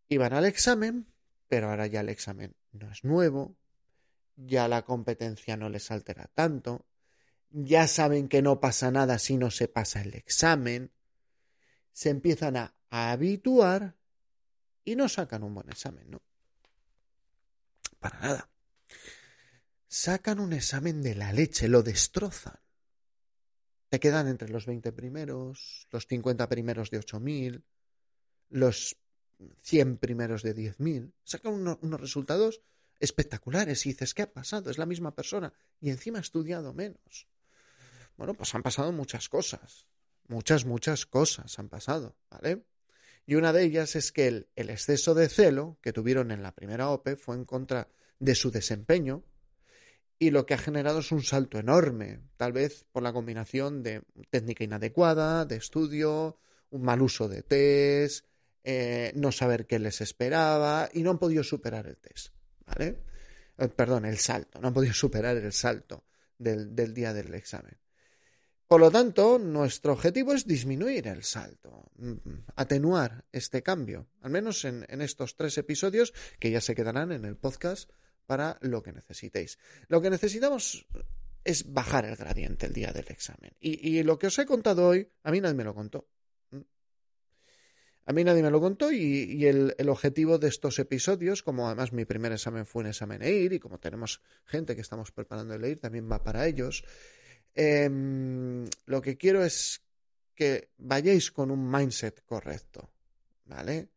Y 0.09 0.17
van 0.17 0.33
al 0.33 0.47
examen, 0.47 1.13
pero 1.47 1.69
ahora 1.69 1.89
ya 1.89 2.01
el 2.01 2.09
examen 2.09 2.57
no 2.71 2.91
es 2.91 3.05
nuevo, 3.05 3.55
ya 4.35 4.67
la 4.67 4.81
competencia 4.81 5.59
no 5.59 5.69
les 5.69 5.91
altera 5.91 6.31
tanto, 6.35 6.87
ya 7.53 7.87
saben 7.87 8.29
que 8.29 8.43
no 8.43 8.61
pasa 8.61 8.91
nada 8.91 9.19
si 9.19 9.37
no 9.37 9.51
se 9.51 9.69
pasa 9.69 10.03
el 10.03 10.15
examen, 10.15 10.91
se 11.93 12.11
empiezan 12.11 12.57
a 12.57 12.75
habituar 12.91 13.97
y 14.85 14.97
no 14.97 15.09
sacan 15.09 15.43
un 15.43 15.55
buen 15.55 15.69
examen, 15.69 16.11
¿no? 16.11 16.23
Para 17.99 18.19
nada 18.21 18.53
sacan 19.93 20.41
un 20.41 20.55
examen 20.55 21.03
de 21.03 21.15
la 21.15 21.35
leche, 21.35 21.69
lo 21.69 21.83
destrozan. 21.83 22.59
Te 23.91 24.01
quedan 24.01 24.27
entre 24.27 24.49
los 24.49 24.65
20 24.65 24.91
primeros, 24.91 25.87
los 25.91 26.07
50 26.07 26.49
primeros 26.49 26.91
de 26.91 26.99
8.000, 26.99 27.63
los 28.49 28.97
100 29.61 29.99
primeros 29.99 30.43
de 30.43 30.57
10.000. 30.57 31.13
Sacan 31.25 31.53
unos 31.53 32.01
resultados 32.01 32.63
espectaculares 33.01 33.85
y 33.85 33.91
dices, 33.91 34.15
¿qué 34.15 34.23
ha 34.23 34.33
pasado? 34.33 34.71
Es 34.71 34.79
la 34.79 34.87
misma 34.87 35.15
persona 35.15 35.53
y 35.79 35.91
encima 35.91 36.17
ha 36.17 36.23
estudiado 36.23 36.73
menos. 36.73 37.29
Bueno, 38.17 38.35
pues 38.35 38.55
han 38.55 38.63
pasado 38.63 38.93
muchas 38.93 39.29
cosas. 39.29 39.87
Muchas, 40.29 40.65
muchas 40.65 41.07
cosas 41.07 41.59
han 41.59 41.69
pasado, 41.69 42.17
¿vale? 42.31 42.65
Y 43.27 43.35
una 43.35 43.53
de 43.53 43.65
ellas 43.65 43.97
es 43.97 44.13
que 44.13 44.27
el, 44.29 44.49
exceso 44.57 45.15
de 45.15 45.29
celo 45.29 45.79
que 45.81 45.93
tuvieron 45.93 46.31
en 46.31 46.43
la 46.43 46.55
primera 46.55 46.91
OPE 46.91 47.17
fue 47.17 47.37
en 47.37 47.45
contra 47.45 47.89
de 48.19 48.35
su 48.35 48.51
desempeño 48.51 49.25
y 50.19 50.31
lo 50.31 50.47
que 50.47 50.55
ha 50.55 50.59
generado 50.59 51.01
es 51.01 51.13
un 51.13 51.23
salto 51.23 51.59
enorme, 51.59 52.21
tal 52.37 52.53
vez 52.53 52.85
por 52.93 53.03
la 53.03 53.13
combinación 53.13 53.83
de 53.83 54.03
técnica 54.31 54.65
inadecuada, 54.65 55.45
de 55.45 55.57
estudio, 55.57 56.39
un 56.71 56.83
mal 56.83 57.03
uso 57.03 57.29
de 57.29 57.43
test, 57.43 58.27
eh, 58.65 59.13
no 59.17 59.33
saber 59.33 59.67
qué 59.67 59.79
les 59.79 60.01
esperaba 60.01 60.89
y 60.93 61.03
no 61.03 61.11
han 61.11 61.19
podido 61.19 61.43
superar 61.43 61.87
el 61.89 61.97
test, 61.97 62.29
¿vale? 62.67 63.03
Eh, 63.59 63.69
perdón, 63.69 64.05
el 64.05 64.19
salto, 64.19 64.61
no 64.61 64.69
han 64.69 64.75
podido 64.75 64.95
superar 64.95 65.37
el 65.37 65.53
salto 65.53 66.05
del, 66.39 66.95
día 66.95 67.13
del 67.13 67.35
examen. 67.35 67.77
Por 68.73 68.81
lo 68.81 68.91
tanto, 68.91 69.39
nuestro 69.39 69.93
objetivo 69.93 70.33
es 70.33 70.47
disminuir 70.47 71.07
el 71.07 71.25
salto, 71.25 71.91
mm, 71.99 72.17
atenuar 72.57 73.27
este 73.31 73.63
cambio, 73.63 74.09
al 74.23 74.31
menos 74.31 74.65
en, 74.65 74.87
estos 75.03 75.37
tres 75.37 75.59
episodios 75.59 76.15
que 76.41 76.51
ya 76.51 76.63
se 76.63 76.75
quedarán 76.75 77.13
en 77.13 77.27
el 77.27 77.37
podcast 77.37 77.91
para 78.25 78.57
lo 78.63 78.83
que 78.83 78.95
necesitéis. 78.95 79.59
Lo 79.89 80.01
que 80.01 80.09
necesitamos 80.09 80.87
es 81.45 81.71
bajar 81.71 82.07
el 82.07 82.17
gradiente 82.17 82.65
el 82.65 82.73
día 82.73 82.93
del 82.93 83.09
examen. 83.09 83.53
Y, 83.61 84.03
lo 84.05 84.19
que 84.19 84.29
os 84.29 84.39
he 84.39 84.47
contado 84.47 84.89
hoy, 84.89 85.07
a 85.23 85.31
mí 85.31 85.43
nadie 85.43 85.55
me 85.55 85.65
lo 85.65 85.75
contó. 85.75 86.09
¿Mm? 86.49 86.61
A 88.07 88.13
mí 88.15 88.25
nadie 88.25 88.43
me 88.43 88.51
lo 88.51 88.59
contó 88.59 88.91
y, 88.91 89.45
el, 89.45 89.75
objetivo 89.91 90.39
de 90.39 90.49
estos 90.49 90.79
episodios, 90.79 91.43
como 91.43 91.67
además 91.67 91.93
mi 91.93 92.07
primer 92.07 92.33
examen 92.33 92.65
fue 92.65 92.85
un 92.85 92.89
examen 92.89 93.21
EIR 93.21 93.53
y 93.53 93.59
como 93.59 93.79
tenemos 93.79 94.23
gente 94.47 94.75
que 94.75 94.81
estamos 94.81 95.13
preparando 95.13 95.53
el 95.53 95.63
EIR, 95.63 95.79
también 95.79 96.11
va 96.11 96.25
para 96.25 96.47
ellos, 96.47 96.85
em, 97.55 98.69
lo 98.87 99.03
que 99.03 99.17
quiero 99.17 99.45
es 99.45 99.83
que 100.35 100.71
vayáis 100.79 101.31
con 101.31 101.51
un 101.51 101.71
mindset 101.71 102.25
correcto, 102.25 102.91
¿vale? 103.45 103.91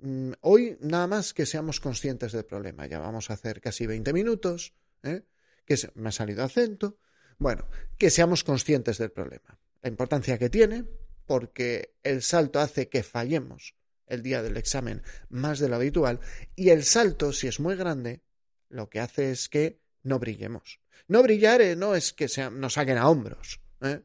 Mm, 0.00 0.32
hoy 0.42 0.76
nada 0.80 1.06
más 1.06 1.34
que 1.34 1.46
seamos 1.46 1.80
conscientes 1.80 2.32
del 2.32 2.44
problema. 2.44 2.86
Ya 2.86 2.98
vamos 2.98 3.30
a 3.30 3.34
hacer 3.34 3.60
casi 3.60 3.86
20 3.86 4.12
minutos, 4.12 4.74
¿eh? 5.02 5.22
que 5.64 5.76
me 5.94 6.08
ha 6.08 6.12
salido 6.12 6.44
acento. 6.44 6.98
Bueno, 7.38 7.68
que 7.98 8.10
seamos 8.10 8.44
conscientes 8.44 8.98
del 8.98 9.10
problema. 9.10 9.58
La 9.82 9.88
importancia 9.88 10.38
que 10.38 10.50
tiene, 10.50 10.84
porque 11.26 11.94
el 12.02 12.22
salto 12.22 12.60
hace 12.60 12.88
que 12.88 13.02
fallemos 13.02 13.74
el 14.06 14.22
día 14.22 14.42
del 14.42 14.56
examen 14.56 15.02
más 15.28 15.58
de 15.58 15.68
lo 15.68 15.76
habitual 15.76 16.20
y 16.56 16.70
el 16.70 16.84
salto, 16.84 17.32
si 17.32 17.46
es 17.46 17.60
muy 17.60 17.76
grande, 17.76 18.22
lo 18.68 18.88
que 18.88 19.00
hace 19.00 19.30
es 19.30 19.48
que 19.48 19.80
no 20.02 20.18
brillemos. 20.18 20.80
No 21.06 21.22
brillar 21.22 21.60
eh, 21.60 21.76
no 21.76 21.94
es 21.94 22.12
que 22.12 22.26
nos 22.50 22.74
saquen 22.74 22.98
a 22.98 23.08
hombros, 23.08 23.60
¿eh? 23.80 24.02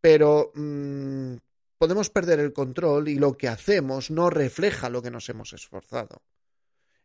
pero 0.00 0.52
mm, 0.54 1.34
podemos 1.76 2.10
perder 2.10 2.40
el 2.40 2.52
control 2.52 3.08
y 3.08 3.16
lo 3.16 3.36
que 3.36 3.48
hacemos 3.48 4.10
no 4.10 4.30
refleja 4.30 4.88
lo 4.88 5.02
que 5.02 5.10
nos 5.10 5.28
hemos 5.28 5.52
esforzado. 5.52 6.22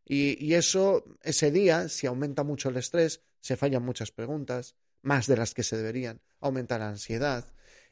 Y, 0.05 0.45
y, 0.45 0.55
eso, 0.55 1.05
ese 1.21 1.49
día, 1.51 1.87
si 1.87 2.07
aumenta 2.07 2.43
mucho 2.43 2.69
el 2.69 2.77
estrés, 2.77 3.21
se 3.39 3.55
fallan 3.55 3.83
muchas 3.83 4.11
preguntas, 4.11 4.75
más 5.01 5.27
de 5.27 5.37
las 5.37 5.53
que 5.53 5.63
se 5.63 5.77
deberían, 5.77 6.21
aumenta 6.39 6.77
la 6.77 6.89
ansiedad. 6.89 7.45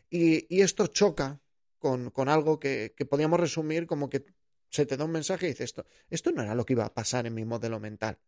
Y, 0.09 0.53
y 0.53 0.61
esto 0.61 0.87
choca 0.87 1.39
con, 1.79 2.09
con 2.11 2.27
algo 2.29 2.59
que, 2.59 2.93
que, 2.95 3.05
podríamos 3.05 3.39
resumir 3.39 3.87
como 3.87 4.09
que 4.09 4.25
se 4.69 4.85
te 4.85 4.97
da 4.97 5.05
un 5.05 5.11
mensaje 5.11 5.45
y 5.45 5.49
dices 5.49 5.65
esto, 5.65 5.85
esto 6.09 6.31
no 6.31 6.41
era 6.41 6.55
lo 6.55 6.65
que 6.65 6.73
iba 6.73 6.85
a 6.85 6.93
pasar 6.93 7.25
en 7.27 7.33
mi 7.33 7.45
modelo 7.45 7.79
mental. 7.79 8.19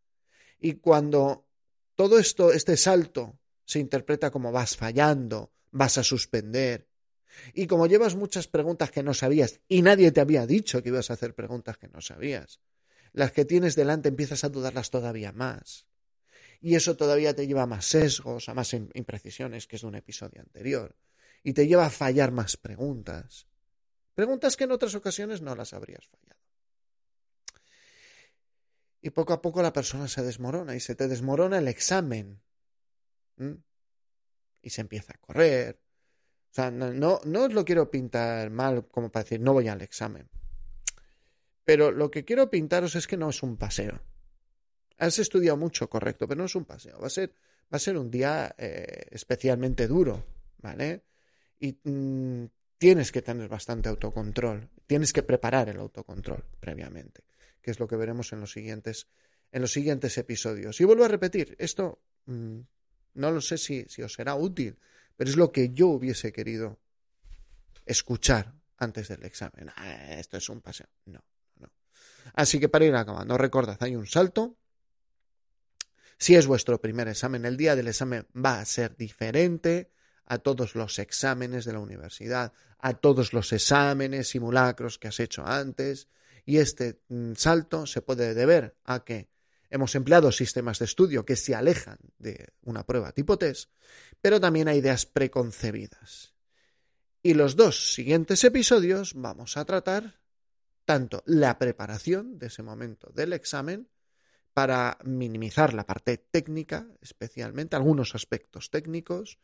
Y 0.60 0.76
cuando 0.76 1.46
todo 1.96 2.20
esto, 2.20 2.52
este 2.52 2.78
salto, 2.78 3.40
se 3.66 3.80
interpreta 3.80 4.32
como 4.32 4.52
vas 4.52 4.76
fallando, 4.76 5.54
vas 5.72 5.98
a 5.98 6.04
suspender, 6.04 6.88
y 7.54 7.68
como 7.68 7.88
llevas 7.88 8.16
muchas 8.16 8.48
preguntas 8.48 8.92
que 8.92 9.04
no 9.04 9.14
sabías 9.14 9.60
y 9.68 9.82
nadie 9.82 10.12
te 10.12 10.22
había 10.22 10.46
dicho 10.46 10.82
que 10.82 10.90
ibas 10.90 11.10
a 11.10 11.14
hacer 11.14 11.34
preguntas 11.34 11.78
que 11.78 11.88
no 11.88 12.02
sabías, 12.02 12.60
las 13.12 13.32
que 13.32 13.46
tienes 13.46 13.76
delante 13.76 14.10
empiezas 14.10 14.44
a 14.44 14.50
dudarlas 14.50 14.90
todavía 14.90 15.32
más. 15.32 15.86
Y 16.62 16.76
eso 16.76 16.96
todavía 16.96 17.36
te 17.36 17.46
lleva 17.46 17.64
a 17.64 17.68
más 17.68 17.86
sesgos, 17.86 18.48
a 18.48 18.54
más 18.54 18.74
imprecisiones, 18.74 19.68
que 19.68 19.76
es 19.76 19.82
de 19.82 19.88
un 19.90 19.96
episodio 19.96 20.42
anterior. 20.42 20.96
Y 21.44 21.52
te 21.52 21.68
lleva 21.68 21.86
a 21.86 21.90
fallar 21.90 22.32
más 22.32 22.56
preguntas. 22.56 23.48
Preguntas 24.16 24.56
que 24.56 24.64
en 24.64 24.72
otras 24.72 24.96
ocasiones 24.96 25.42
no 25.42 25.56
las 25.56 25.74
habrías 25.74 26.08
fallado. 26.08 26.33
Y 29.06 29.10
poco 29.10 29.34
a 29.34 29.42
poco 29.42 29.62
la 29.62 29.74
persona 29.74 30.08
se 30.08 30.24
desmorona 30.24 30.78
y 30.78 30.80
se 30.80 30.96
te 30.96 31.10
desmorona 31.10 31.58
el 31.58 31.68
examen. 31.68 32.42
Y 34.62 34.70
se 34.70 34.80
empieza 34.80 35.14
a 35.14 35.18
correr. 35.18 35.78
O 36.50 36.54
sea, 36.54 36.72
no, 36.72 37.20
no, 37.26 37.44
os 37.44 37.54
lo 37.54 37.66
quiero 37.66 37.92
pintar 37.92 38.50
mal 38.50 38.88
como 38.88 39.12
para 39.12 39.26
decir 39.26 39.42
no 39.42 39.52
voy 39.52 39.68
al 39.68 39.82
examen. 39.82 40.30
Pero 41.66 41.92
lo 41.92 42.10
que 42.10 42.24
quiero 42.24 42.50
pintaros 42.50 42.96
es 42.96 43.06
que 43.06 43.18
no 43.18 43.30
es 43.30 43.44
un 43.44 43.58
paseo. 43.58 44.02
Has 44.98 45.20
estudiado 45.20 45.58
mucho, 45.58 45.90
correcto, 45.90 46.26
pero 46.26 46.40
no 46.40 46.46
es 46.46 46.56
un 46.56 46.64
paseo. 46.64 46.98
Va 47.02 47.08
a 47.08 47.10
ser, 47.10 47.34
va 47.64 47.76
a 47.76 47.80
ser 47.80 47.98
un 47.98 48.10
día 48.10 48.56
eh, 48.58 49.08
especialmente 49.12 49.86
duro, 49.86 50.24
¿vale? 50.60 51.04
Y 51.60 51.78
mm, 51.84 52.46
tienes 52.78 53.12
que 53.12 53.22
tener 53.22 53.50
bastante 53.50 53.90
autocontrol. 53.90 54.70
Tienes 54.88 55.12
que 55.12 55.24
preparar 55.24 55.68
el 55.68 55.80
autocontrol 55.82 56.46
previamente, 56.62 57.22
que 57.64 57.72
es 57.72 57.80
lo 57.80 57.88
que 57.88 57.96
veremos 57.96 58.32
en 58.34 58.42
los 58.42 58.52
siguientes, 58.52 59.08
en 59.52 59.62
los 59.62 59.72
siguientes 59.72 60.16
episodios. 60.20 60.80
Y 60.80 60.84
vuelvo 60.84 61.06
a 61.06 61.08
repetir, 61.08 61.56
esto 61.58 62.04
mm, 62.26 62.60
no 63.16 63.32
lo 63.32 63.42
sé 63.42 63.58
si, 63.58 63.86
si 63.88 64.04
os 64.04 64.14
será 64.14 64.36
útil, 64.36 64.78
pero 65.18 65.30
es 65.30 65.38
lo 65.38 65.52
que 65.52 65.70
yo 65.70 65.88
hubiese 65.88 66.32
querido 66.32 66.80
escuchar 67.86 68.54
antes 68.78 69.08
del 69.08 69.24
examen. 69.24 69.72
Ah, 69.76 70.14
esto 70.20 70.38
es 70.38 70.50
un 70.50 70.62
paseo. 70.62 70.88
No. 71.06 71.24
Así 72.34 72.60
que 72.60 72.70
para 72.70 72.86
ir 72.86 72.96
acabando, 72.96 73.38
recordad, 73.38 73.78
hay 73.82 73.96
un 73.96 74.08
salto. 74.08 74.58
Si 76.18 76.36
es 76.36 76.48
vuestro 76.48 76.80
primer 76.80 77.08
examen, 77.08 77.46
el 77.46 77.58
día 77.58 77.76
del 77.76 77.88
examen 77.88 78.28
va 78.34 78.60
a 78.60 78.66
ser 78.66 78.96
diferente 78.96 79.92
a 80.26 80.38
todos 80.38 80.76
los 80.76 81.00
exámenes 81.00 81.66
de 81.66 81.74
la 81.74 81.80
universidad, 81.80 82.54
a 82.80 82.94
todos 82.94 83.34
los 83.34 83.52
exámenes, 83.52 84.30
simulacros 84.30 84.98
que 84.98 85.10
has 85.10 85.20
hecho 85.20 85.46
antes. 85.46 86.08
Y 86.46 86.58
este 86.58 87.02
mm, 87.08 87.34
salto 87.36 87.86
se 87.86 88.02
puede 88.02 88.34
deber 88.34 88.76
a 88.84 89.04
que 89.04 89.30
hemos 89.70 89.96
empleado 89.96 90.32
sistemas 90.32 90.80
de 90.80 90.86
estudio 90.86 91.26
que 91.26 91.36
se 91.36 91.56
alejan 91.56 91.98
de 92.20 92.54
una 92.62 92.86
prueba 92.86 93.12
tipo 93.12 93.38
test, 93.38 93.72
pero 94.22 94.40
también 94.40 94.68
hay 94.68 94.78
ideas 94.78 95.06
preconcebidas. 95.06 96.34
Y 97.22 97.34
los 97.34 97.56
dos 97.56 97.94
siguientes 97.94 98.44
episodios 98.44 99.14
vamos 99.16 99.58
a 99.58 99.66
tratar 99.66 100.20
tanto 100.86 101.24
la 101.26 101.58
preparación 101.58 102.38
de 102.38 102.48
ese 102.48 102.62
momento 102.62 103.10
del 103.14 103.34
examen 103.34 103.88
para 104.54 104.98
minimizar 105.04 105.74
la 105.74 105.86
parte 105.86 106.18
técnica, 106.18 106.88
especialmente 107.02 107.76
algunos 107.76 108.14
aspectos 108.14 108.70
técnicos, 108.70 109.40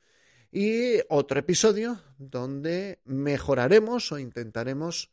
y 0.51 0.99
otro 1.09 1.39
episodio 1.39 2.01
donde 2.17 3.01
mejoraremos 3.05 4.11
o 4.11 4.19
intentaremos 4.19 5.11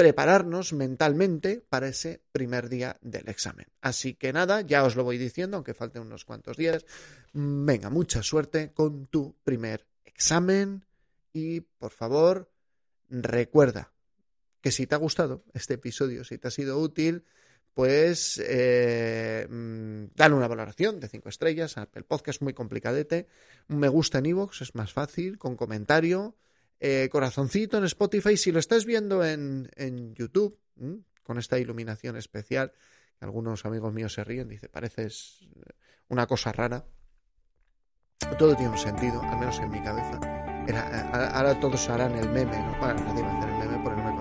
prepararnos 0.00 0.72
mentalmente 0.72 1.62
para 1.68 1.88
ese 1.88 2.22
primer 2.32 2.70
día 2.70 2.96
del 3.02 3.28
examen. 3.28 3.66
Así 3.82 4.14
que 4.14 4.32
nada, 4.32 4.62
ya 4.62 4.82
os 4.82 4.96
lo 4.96 5.04
voy 5.04 5.18
diciendo, 5.18 5.58
aunque 5.58 5.74
falten 5.74 6.00
unos 6.00 6.24
cuantos 6.24 6.56
días. 6.56 6.86
Venga, 7.34 7.90
mucha 7.90 8.22
suerte 8.22 8.72
con 8.72 9.08
tu 9.08 9.36
primer 9.44 9.86
examen 10.06 10.86
y 11.34 11.60
por 11.60 11.92
favor, 11.92 12.50
recuerda, 13.10 13.92
que 14.62 14.72
si 14.72 14.86
te 14.86 14.94
ha 14.94 14.98
gustado 14.98 15.44
este 15.52 15.74
episodio, 15.74 16.24
si 16.24 16.38
te 16.38 16.48
ha 16.48 16.50
sido 16.50 16.78
útil, 16.78 17.26
pues 17.74 18.42
eh, 18.42 19.46
mm, 19.50 20.14
dale 20.16 20.34
una 20.34 20.48
valoración 20.48 20.98
de 20.98 21.08
5 21.08 21.28
estrellas. 21.28 21.76
El 21.92 22.04
podcast 22.04 22.40
muy 22.40 22.54
complicadete. 22.54 23.26
Me 23.68 23.88
gusta 23.88 24.16
en 24.16 24.24
iVoox, 24.24 24.62
es 24.62 24.74
más 24.74 24.94
fácil, 24.94 25.36
con 25.36 25.56
comentario. 25.56 26.36
Eh, 26.80 27.08
corazoncito 27.10 27.78
en 27.78 27.84
Spotify. 27.84 28.36
Si 28.36 28.52
lo 28.52 28.58
estás 28.58 28.84
viendo 28.84 29.24
en, 29.24 29.70
en 29.76 30.14
YouTube, 30.14 30.58
con 31.22 31.38
esta 31.38 31.58
iluminación 31.58 32.16
especial, 32.16 32.72
algunos 33.20 33.66
amigos 33.66 33.92
míos 33.92 34.14
se 34.14 34.24
ríen, 34.24 34.48
dice, 34.48 34.68
pareces 34.68 35.46
una 36.08 36.26
cosa 36.26 36.52
rara. 36.52 36.86
Todo 38.38 38.56
tiene 38.56 38.72
un 38.72 38.78
sentido, 38.78 39.20
al 39.22 39.38
menos 39.38 39.58
en 39.58 39.70
mi 39.70 39.82
cabeza. 39.82 40.18
ahora 41.34 41.58
todos 41.60 41.88
harán 41.88 42.16
el 42.16 42.28
meme, 42.30 42.58
¿no? 42.58 42.80
Para 42.80 42.94
nadie 42.94 43.22
va 43.22 43.32
a 43.32 43.38
hacer 43.38 43.50
el 43.50 43.58
meme 43.58 43.84
porque 43.84 44.00
no 44.00 44.04
me 44.04 44.20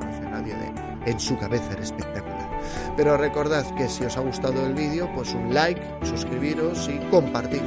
en 1.06 1.20
su 1.20 1.38
cabeza 1.38 1.72
era 1.74 1.82
espectacular. 1.82 2.60
Pero 2.96 3.18
recordad 3.18 3.66
que 3.76 3.88
si 3.88 4.04
os 4.04 4.18
ha 4.18 4.22
gustado 4.22 4.66
el 4.66 4.74
vídeo, 4.74 5.10
pues 5.16 5.34
un 5.34 5.54
like, 5.54 5.82
suscribiros 6.04 6.88
y 6.90 7.00
compartir 7.10 7.62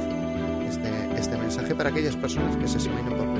este, 0.67 1.19
este 1.19 1.37
mensaje 1.37 1.75
para 1.75 1.89
aquellas 1.89 2.15
personas 2.15 2.55
que 2.57 2.67
se 2.67 2.77
examinen 2.77 3.17
por. 3.17 3.32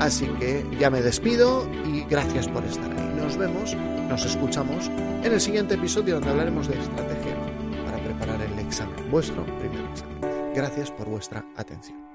Así 0.00 0.26
que 0.40 0.66
ya 0.80 0.88
me 0.88 1.02
despido 1.02 1.68
y 1.84 2.04
gracias 2.08 2.48
por 2.48 2.64
estar 2.64 2.90
ahí. 2.90 3.14
Nos 3.20 3.36
vemos, 3.36 3.74
nos 4.08 4.24
escuchamos 4.24 4.88
en 4.88 5.30
el 5.30 5.40
siguiente 5.40 5.74
episodio 5.74 6.14
donde 6.14 6.30
hablaremos 6.30 6.68
de 6.68 6.78
estrategia 6.78 7.36
para 7.84 8.02
preparar 8.02 8.40
el 8.40 8.58
examen, 8.58 9.10
vuestro 9.10 9.44
primer 9.58 9.84
examen. 9.90 10.52
Gracias 10.54 10.90
por 10.90 11.06
vuestra 11.06 11.44
atención. 11.54 12.09